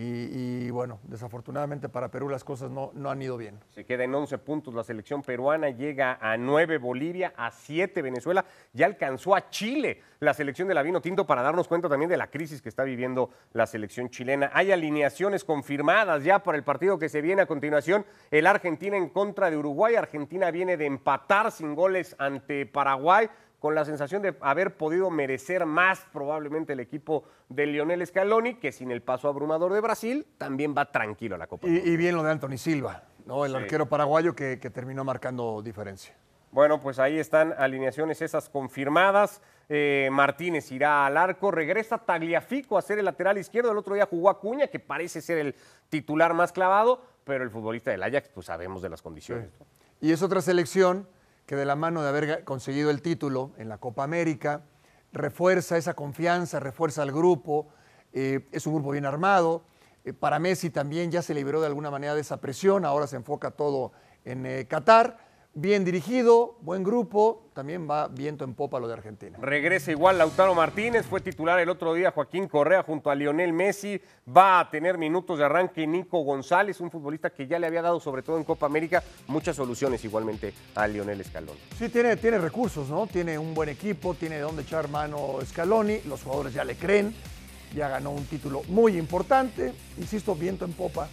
Y, 0.00 0.70
bueno, 0.70 1.00
desafortunadamente 1.02 1.88
para 1.88 2.08
Perú 2.08 2.28
las 2.28 2.44
cosas 2.44 2.70
no, 2.70 2.92
no 2.94 3.10
han 3.10 3.20
ido 3.20 3.36
bien. 3.36 3.58
Se 3.70 3.84
queda 3.84 4.04
en 4.04 4.14
11 4.14 4.38
puntos 4.38 4.72
la 4.72 4.84
selección 4.84 5.22
peruana, 5.22 5.70
llega 5.70 6.18
a 6.20 6.36
9 6.36 6.78
Bolivia, 6.78 7.32
a 7.36 7.50
7 7.50 8.00
Venezuela, 8.00 8.44
ya 8.72 8.86
alcanzó 8.86 9.34
a 9.34 9.50
Chile 9.50 10.00
la 10.20 10.34
selección 10.34 10.68
de 10.68 10.74
la 10.74 10.82
Vino 10.82 11.00
Tinto 11.00 11.26
para 11.26 11.42
darnos 11.42 11.66
cuenta 11.66 11.88
también 11.88 12.08
de 12.08 12.16
la 12.16 12.28
crisis 12.28 12.62
que 12.62 12.68
está 12.68 12.84
viviendo 12.84 13.30
la 13.54 13.66
selección 13.66 14.08
chilena. 14.08 14.52
Hay 14.54 14.70
alineaciones 14.70 15.42
confirmadas 15.42 16.22
ya 16.22 16.44
para 16.44 16.56
el 16.56 16.62
partido 16.62 16.96
que 17.00 17.08
se 17.08 17.20
viene 17.20 17.42
a 17.42 17.46
continuación, 17.46 18.06
el 18.30 18.46
Argentina 18.46 18.96
en 18.96 19.08
contra 19.08 19.50
de 19.50 19.56
Uruguay. 19.56 19.96
Argentina 19.96 20.52
viene 20.52 20.76
de 20.76 20.86
empatar 20.86 21.50
sin 21.50 21.74
goles 21.74 22.14
ante 22.20 22.66
Paraguay 22.66 23.28
con 23.58 23.74
la 23.74 23.84
sensación 23.84 24.22
de 24.22 24.36
haber 24.40 24.76
podido 24.76 25.10
merecer 25.10 25.66
más 25.66 26.06
probablemente 26.12 26.74
el 26.74 26.80
equipo 26.80 27.24
de 27.48 27.66
Lionel 27.66 28.06
Scaloni, 28.06 28.54
que 28.54 28.70
sin 28.72 28.90
el 28.90 29.02
paso 29.02 29.28
abrumador 29.28 29.72
de 29.72 29.80
Brasil 29.80 30.26
también 30.38 30.74
va 30.76 30.92
tranquilo 30.92 31.34
a 31.34 31.38
la 31.38 31.46
Copa. 31.46 31.66
Y, 31.66 31.76
y 31.76 31.96
bien 31.96 32.14
lo 32.16 32.22
de 32.22 32.30
Anthony 32.30 32.56
Silva, 32.58 33.02
¿no? 33.26 33.44
el 33.44 33.52
Sí. 33.52 33.56
arquero 33.58 33.86
paraguayo 33.88 34.34
que, 34.34 34.58
que 34.60 34.70
terminó 34.70 35.02
marcando 35.04 35.60
diferencia. 35.62 36.14
Bueno, 36.50 36.80
pues 36.80 36.98
ahí 36.98 37.18
están 37.18 37.52
alineaciones 37.58 38.22
esas 38.22 38.48
confirmadas. 38.48 39.42
Eh, 39.68 40.08
Martínez 40.10 40.72
irá 40.72 41.04
al 41.04 41.18
arco, 41.18 41.50
regresa 41.50 41.98
Tagliafico 41.98 42.78
a 42.78 42.82
ser 42.82 42.98
el 42.98 43.04
lateral 43.04 43.36
izquierdo. 43.36 43.70
El 43.70 43.76
otro 43.76 43.94
día 43.94 44.06
jugó 44.06 44.30
Acuña, 44.30 44.68
que 44.68 44.78
parece 44.78 45.20
ser 45.20 45.36
el 45.38 45.54
titular 45.90 46.32
más 46.32 46.52
clavado, 46.52 47.02
pero 47.24 47.44
el 47.44 47.50
futbolista 47.50 47.90
del 47.90 48.02
Ajax, 48.02 48.30
pues 48.30 48.46
sabemos 48.46 48.80
de 48.80 48.88
las 48.88 49.02
condiciones. 49.02 49.50
Y 50.00 50.10
es 50.12 50.22
otra 50.22 50.40
selección 50.40 51.06
que 51.48 51.56
de 51.56 51.64
la 51.64 51.76
mano 51.76 52.02
de 52.02 52.10
haber 52.10 52.44
conseguido 52.44 52.90
el 52.90 53.00
título 53.00 53.52
en 53.56 53.70
la 53.70 53.78
Copa 53.78 54.04
América, 54.04 54.64
refuerza 55.14 55.78
esa 55.78 55.94
confianza, 55.94 56.60
refuerza 56.60 57.00
al 57.00 57.10
grupo, 57.10 57.68
eh, 58.12 58.46
es 58.52 58.66
un 58.66 58.74
grupo 58.74 58.90
bien 58.90 59.06
armado. 59.06 59.62
Eh, 60.04 60.12
para 60.12 60.38
Messi 60.38 60.68
también 60.68 61.10
ya 61.10 61.22
se 61.22 61.32
liberó 61.32 61.62
de 61.62 61.66
alguna 61.66 61.90
manera 61.90 62.14
de 62.14 62.20
esa 62.20 62.42
presión, 62.42 62.84
ahora 62.84 63.06
se 63.06 63.16
enfoca 63.16 63.50
todo 63.50 63.92
en 64.26 64.44
eh, 64.44 64.66
Qatar. 64.68 65.16
Bien 65.60 65.84
dirigido, 65.84 66.56
buen 66.60 66.84
grupo, 66.84 67.50
también 67.52 67.90
va 67.90 68.06
viento 68.06 68.44
en 68.44 68.54
popa 68.54 68.78
lo 68.78 68.86
de 68.86 68.92
Argentina. 68.92 69.36
Regresa 69.42 69.90
igual 69.90 70.16
Lautaro 70.16 70.54
Martínez, 70.54 71.04
fue 71.04 71.20
titular 71.20 71.58
el 71.58 71.68
otro 71.68 71.94
día 71.94 72.12
Joaquín 72.12 72.46
Correa 72.46 72.84
junto 72.84 73.10
a 73.10 73.16
Lionel 73.16 73.52
Messi. 73.52 74.00
Va 74.24 74.60
a 74.60 74.70
tener 74.70 74.98
minutos 74.98 75.36
de 75.36 75.46
arranque 75.46 75.84
Nico 75.84 76.20
González, 76.20 76.80
un 76.80 76.92
futbolista 76.92 77.30
que 77.30 77.48
ya 77.48 77.58
le 77.58 77.66
había 77.66 77.82
dado, 77.82 77.98
sobre 77.98 78.22
todo 78.22 78.36
en 78.38 78.44
Copa 78.44 78.66
América, 78.66 79.02
muchas 79.26 79.56
soluciones 79.56 80.04
igualmente 80.04 80.54
a 80.76 80.86
Lionel 80.86 81.24
Scaloni. 81.24 81.58
Sí, 81.76 81.88
tiene, 81.88 82.14
tiene 82.14 82.38
recursos, 82.38 82.88
¿no? 82.88 83.08
Tiene 83.08 83.36
un 83.36 83.52
buen 83.52 83.68
equipo, 83.68 84.14
tiene 84.14 84.36
de 84.36 84.42
dónde 84.42 84.62
echar 84.62 84.88
mano 84.88 85.38
Scaloni, 85.44 86.02
los 86.02 86.22
jugadores 86.22 86.54
ya 86.54 86.62
le 86.62 86.76
creen, 86.76 87.12
ya 87.74 87.88
ganó 87.88 88.12
un 88.12 88.26
título 88.26 88.62
muy 88.68 88.96
importante, 88.96 89.74
insisto, 89.96 90.36
viento 90.36 90.64
en 90.64 90.72
popa, 90.74 91.08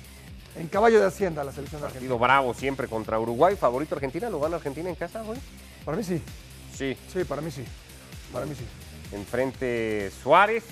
en 0.55 0.67
caballo 0.67 0.99
de 1.01 1.07
Hacienda 1.07 1.43
la 1.43 1.51
selección 1.51 1.81
de 1.81 1.87
Argentina. 1.87 2.09
Partido 2.13 2.19
bravo 2.19 2.53
siempre 2.53 2.87
contra 2.87 3.19
Uruguay. 3.19 3.55
¿Favorito 3.55 3.95
Argentina? 3.95 4.29
¿Lo 4.29 4.39
gana 4.39 4.55
Argentina 4.57 4.89
en 4.89 4.95
casa 4.95 5.23
hoy? 5.23 5.37
Para 5.83 5.97
mí 5.97 6.03
sí, 6.03 6.21
Sí. 6.73 6.97
sí, 7.11 7.23
para 7.23 7.41
mí 7.41 7.51
sí, 7.51 7.63
para 8.33 8.45
mí 8.45 8.55
sí. 8.55 8.65
Enfrente 9.15 10.11
Suárez, 10.23 10.63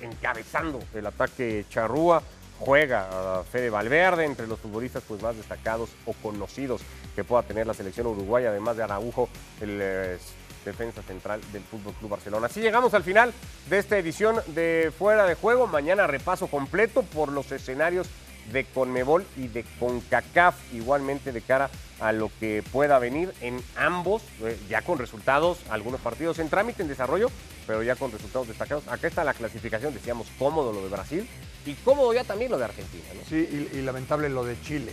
en- 0.00 0.10
encabezando 0.10 0.80
el 0.94 1.06
ataque 1.06 1.64
Charrúa. 1.70 2.22
Juega 2.58 3.40
a 3.40 3.42
Fede 3.42 3.70
Valverde, 3.70 4.24
entre 4.24 4.46
los 4.46 4.60
futbolistas 4.60 5.02
pues, 5.08 5.20
más 5.20 5.36
destacados 5.36 5.90
o 6.06 6.12
conocidos 6.12 6.80
que 7.16 7.24
pueda 7.24 7.42
tener 7.42 7.66
la 7.66 7.74
selección 7.74 8.06
uruguaya, 8.06 8.50
además 8.50 8.76
de 8.76 8.84
Araujo, 8.84 9.28
el 9.60 9.80
eh, 9.82 10.18
defensa 10.64 11.02
central 11.02 11.40
del 11.52 11.64
Fútbol 11.64 11.92
Club 11.94 12.10
Barcelona. 12.12 12.46
Así 12.46 12.60
llegamos 12.60 12.94
al 12.94 13.02
final 13.02 13.32
de 13.68 13.78
esta 13.78 13.98
edición 13.98 14.36
de 14.54 14.92
Fuera 14.96 15.26
de 15.26 15.34
Juego. 15.34 15.66
Mañana 15.66 16.06
repaso 16.06 16.46
completo 16.46 17.02
por 17.02 17.32
los 17.32 17.50
escenarios 17.50 18.06
de 18.50 18.64
Conmebol 18.64 19.24
y 19.36 19.48
de 19.48 19.64
CONCACAF, 19.78 20.56
igualmente 20.74 21.32
de 21.32 21.40
cara 21.42 21.70
a 22.00 22.12
lo 22.12 22.30
que 22.40 22.64
pueda 22.72 22.98
venir 22.98 23.32
en 23.40 23.62
ambos, 23.76 24.22
eh, 24.40 24.58
ya 24.68 24.82
con 24.82 24.98
resultados, 24.98 25.58
algunos 25.70 26.00
partidos 26.00 26.38
en 26.40 26.48
trámite, 26.48 26.82
en 26.82 26.88
desarrollo, 26.88 27.30
pero 27.66 27.82
ya 27.82 27.94
con 27.94 28.10
resultados 28.10 28.48
destacados. 28.48 28.88
Acá 28.88 29.06
está 29.06 29.22
la 29.22 29.34
clasificación, 29.34 29.94
decíamos 29.94 30.26
cómodo 30.38 30.72
lo 30.72 30.82
de 30.82 30.88
Brasil 30.88 31.28
y 31.64 31.74
cómodo 31.74 32.12
ya 32.12 32.24
también 32.24 32.50
lo 32.50 32.58
de 32.58 32.64
Argentina. 32.64 33.04
¿no? 33.14 33.20
Sí, 33.28 33.68
y, 33.72 33.78
y 33.78 33.82
lamentable 33.82 34.28
lo 34.28 34.44
de 34.44 34.60
Chile. 34.62 34.92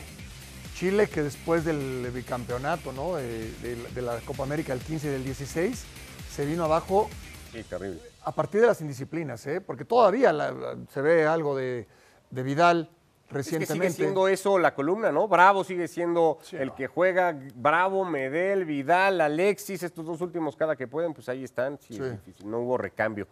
Chile 0.76 1.08
que 1.10 1.24
después 1.24 1.66
del 1.66 2.10
bicampeonato, 2.14 2.94
¿no? 2.94 3.16
De, 3.16 3.52
de 3.54 3.76
la- 3.76 3.90
de 3.90 4.02
la 4.02 4.18
Copa 4.22 4.44
América 4.44 4.72
el 4.72 4.80
15 4.80 5.08
y 5.08 5.10
del 5.10 5.24
16, 5.26 5.84
se 6.34 6.46
vino 6.46 6.64
abajo 6.64 7.10
Sí, 7.52 7.64
terrible. 7.64 8.00
a 8.24 8.32
partir 8.34 8.62
de 8.62 8.68
las 8.68 8.80
indisciplinas, 8.80 9.46
¿eh? 9.48 9.60
Porque 9.60 9.84
todavía 9.84 10.32
la- 10.32 10.52
la- 10.52 10.78
se 10.94 11.02
ve 11.02 11.26
algo 11.26 11.58
de, 11.58 11.86
de 12.30 12.44
Vidal 12.44 12.90
Es 13.32 13.50
que 13.50 13.66
sigue 13.66 13.90
siendo 13.92 14.28
eso 14.28 14.58
la 14.58 14.74
columna, 14.74 15.12
¿no? 15.12 15.28
Bravo 15.28 15.64
sigue 15.64 15.88
siendo 15.88 16.40
Sí, 16.42 16.56
el 16.58 16.70
no. 16.70 16.76
que 16.76 16.88
juega, 16.88 17.38
Bravo, 17.56 18.04
Medel, 18.06 18.66
Vidal, 18.66 19.22
Alexis, 19.22 19.84
estos 19.84 20.06
dos 20.06 20.20
últimos 20.22 20.56
cada 20.56 20.76
que 20.76 20.88
pueden, 20.88 21.14
pues 21.14 21.30
ahí 21.30 21.44
están. 21.44 21.78
Sí, 21.80 21.94
Sí. 21.94 22.02
es 22.04 22.12
difícil, 22.12 22.50
no 22.50 22.60
hubo 22.60 22.78
recambio. 22.78 23.28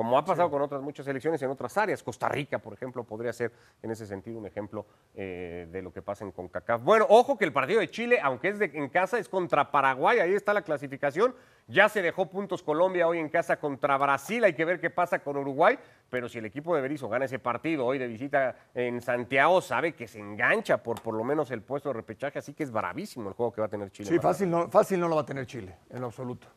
Como 0.00 0.16
ha 0.16 0.24
pasado 0.24 0.50
con 0.50 0.62
otras 0.62 0.80
muchas 0.80 1.04
selecciones 1.04 1.42
en 1.42 1.50
otras 1.50 1.76
áreas. 1.76 2.02
Costa 2.02 2.26
Rica, 2.26 2.58
por 2.58 2.72
ejemplo, 2.72 3.04
podría 3.04 3.34
ser 3.34 3.52
en 3.82 3.90
ese 3.90 4.06
sentido 4.06 4.38
un 4.38 4.46
ejemplo 4.46 4.86
eh, 5.14 5.68
de 5.70 5.82
lo 5.82 5.92
que 5.92 6.00
pasa 6.00 6.24
en 6.24 6.32
CONCACAF. 6.32 6.82
Bueno, 6.82 7.04
ojo 7.10 7.36
que 7.36 7.44
el 7.44 7.52
partido 7.52 7.80
de 7.80 7.90
Chile, 7.90 8.18
aunque 8.22 8.48
es 8.48 8.58
de, 8.58 8.70
en 8.72 8.88
casa, 8.88 9.18
es 9.18 9.28
contra 9.28 9.70
Paraguay, 9.70 10.18
ahí 10.18 10.32
está 10.32 10.54
la 10.54 10.62
clasificación. 10.62 11.34
Ya 11.66 11.90
se 11.90 12.00
dejó 12.00 12.30
puntos 12.30 12.62
Colombia 12.62 13.06
hoy 13.06 13.18
en 13.18 13.28
casa 13.28 13.60
contra 13.60 13.98
Brasil, 13.98 14.42
hay 14.42 14.54
que 14.54 14.64
ver 14.64 14.80
qué 14.80 14.88
pasa 14.88 15.18
con 15.18 15.36
Uruguay, 15.36 15.78
pero 16.08 16.30
si 16.30 16.38
el 16.38 16.46
equipo 16.46 16.74
de 16.74 16.80
Berizzo 16.80 17.10
gana 17.10 17.26
ese 17.26 17.38
partido 17.38 17.84
hoy 17.84 17.98
de 17.98 18.08
visita 18.08 18.56
en 18.72 19.02
Santiago, 19.02 19.60
sabe 19.60 19.92
que 19.92 20.08
se 20.08 20.18
engancha 20.18 20.82
por 20.82 21.02
por 21.02 21.12
lo 21.12 21.24
menos 21.24 21.50
el 21.50 21.60
puesto 21.60 21.90
de 21.90 21.92
repechaje, 21.92 22.38
así 22.38 22.54
que 22.54 22.62
es 22.62 22.72
bravísimo 22.72 23.28
el 23.28 23.34
juego 23.34 23.52
que 23.52 23.60
va 23.60 23.66
a 23.66 23.70
tener 23.70 23.90
Chile. 23.90 24.08
Sí, 24.08 24.18
fácil 24.18 24.48
no, 24.48 24.70
fácil 24.70 24.98
no 24.98 25.08
lo 25.08 25.16
va 25.16 25.22
a 25.22 25.26
tener 25.26 25.44
Chile, 25.44 25.76
en 25.90 26.00
lo 26.00 26.06
absoluto. 26.06 26.48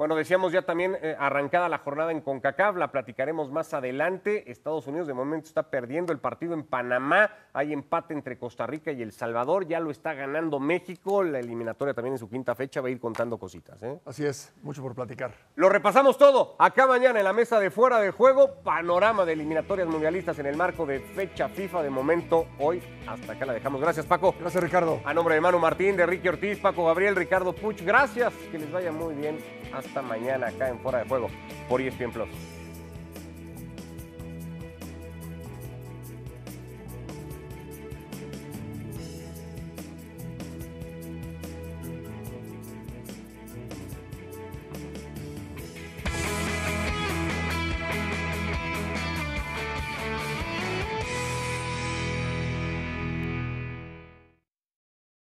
Bueno, 0.00 0.16
decíamos 0.16 0.50
ya 0.50 0.62
también 0.62 0.96
eh, 1.02 1.14
arrancada 1.18 1.68
la 1.68 1.76
jornada 1.76 2.10
en 2.10 2.22
CONCACAF, 2.22 2.74
la 2.76 2.90
platicaremos 2.90 3.50
más 3.50 3.74
adelante. 3.74 4.50
Estados 4.50 4.86
Unidos 4.86 5.06
de 5.06 5.12
momento 5.12 5.48
está 5.48 5.64
perdiendo 5.64 6.10
el 6.10 6.18
partido 6.18 6.54
en 6.54 6.62
Panamá, 6.62 7.30
hay 7.52 7.74
empate 7.74 8.14
entre 8.14 8.38
Costa 8.38 8.66
Rica 8.66 8.92
y 8.92 9.02
El 9.02 9.12
Salvador, 9.12 9.68
ya 9.68 9.78
lo 9.78 9.90
está 9.90 10.14
ganando 10.14 10.58
México, 10.58 11.22
la 11.22 11.38
eliminatoria 11.38 11.92
también 11.92 12.14
en 12.14 12.18
su 12.18 12.30
quinta 12.30 12.54
fecha 12.54 12.80
va 12.80 12.88
a 12.88 12.90
ir 12.90 12.98
contando 12.98 13.36
cositas. 13.36 13.76
¿eh? 13.82 13.98
Así 14.06 14.24
es, 14.24 14.54
mucho 14.62 14.80
por 14.80 14.94
platicar. 14.94 15.34
Lo 15.56 15.68
repasamos 15.68 16.16
todo 16.16 16.56
acá 16.58 16.86
mañana 16.86 17.18
en 17.18 17.24
la 17.26 17.34
mesa 17.34 17.60
de 17.60 17.70
fuera 17.70 18.00
de 18.00 18.10
juego, 18.10 18.54
panorama 18.64 19.26
de 19.26 19.34
eliminatorias 19.34 19.86
mundialistas 19.86 20.38
en 20.38 20.46
el 20.46 20.56
marco 20.56 20.86
de 20.86 21.00
fecha 21.00 21.50
FIFA 21.50 21.82
de 21.82 21.90
momento. 21.90 22.46
Hoy 22.58 22.82
hasta 23.06 23.34
acá 23.34 23.44
la 23.44 23.52
dejamos. 23.52 23.82
Gracias 23.82 24.06
Paco. 24.06 24.34
Gracias, 24.40 24.64
Ricardo. 24.64 25.02
A 25.04 25.12
nombre 25.12 25.34
de 25.34 25.42
Manu 25.42 25.58
Martín, 25.58 25.94
de 25.94 26.06
Ricky 26.06 26.28
Ortiz, 26.28 26.58
Paco 26.58 26.86
Gabriel, 26.86 27.16
Ricardo 27.16 27.54
Puch, 27.54 27.82
gracias. 27.82 28.32
Que 28.50 28.58
les 28.58 28.72
vaya 28.72 28.92
muy 28.92 29.14
bien. 29.14 29.59
Hasta 29.72 30.02
mañana 30.02 30.48
acá 30.48 30.68
en 30.68 30.78
Fuera 30.78 30.98
de 30.98 31.08
Juego 31.08 31.28
por 31.68 31.80
ESPN 31.80 32.12
Plus. 32.12 32.28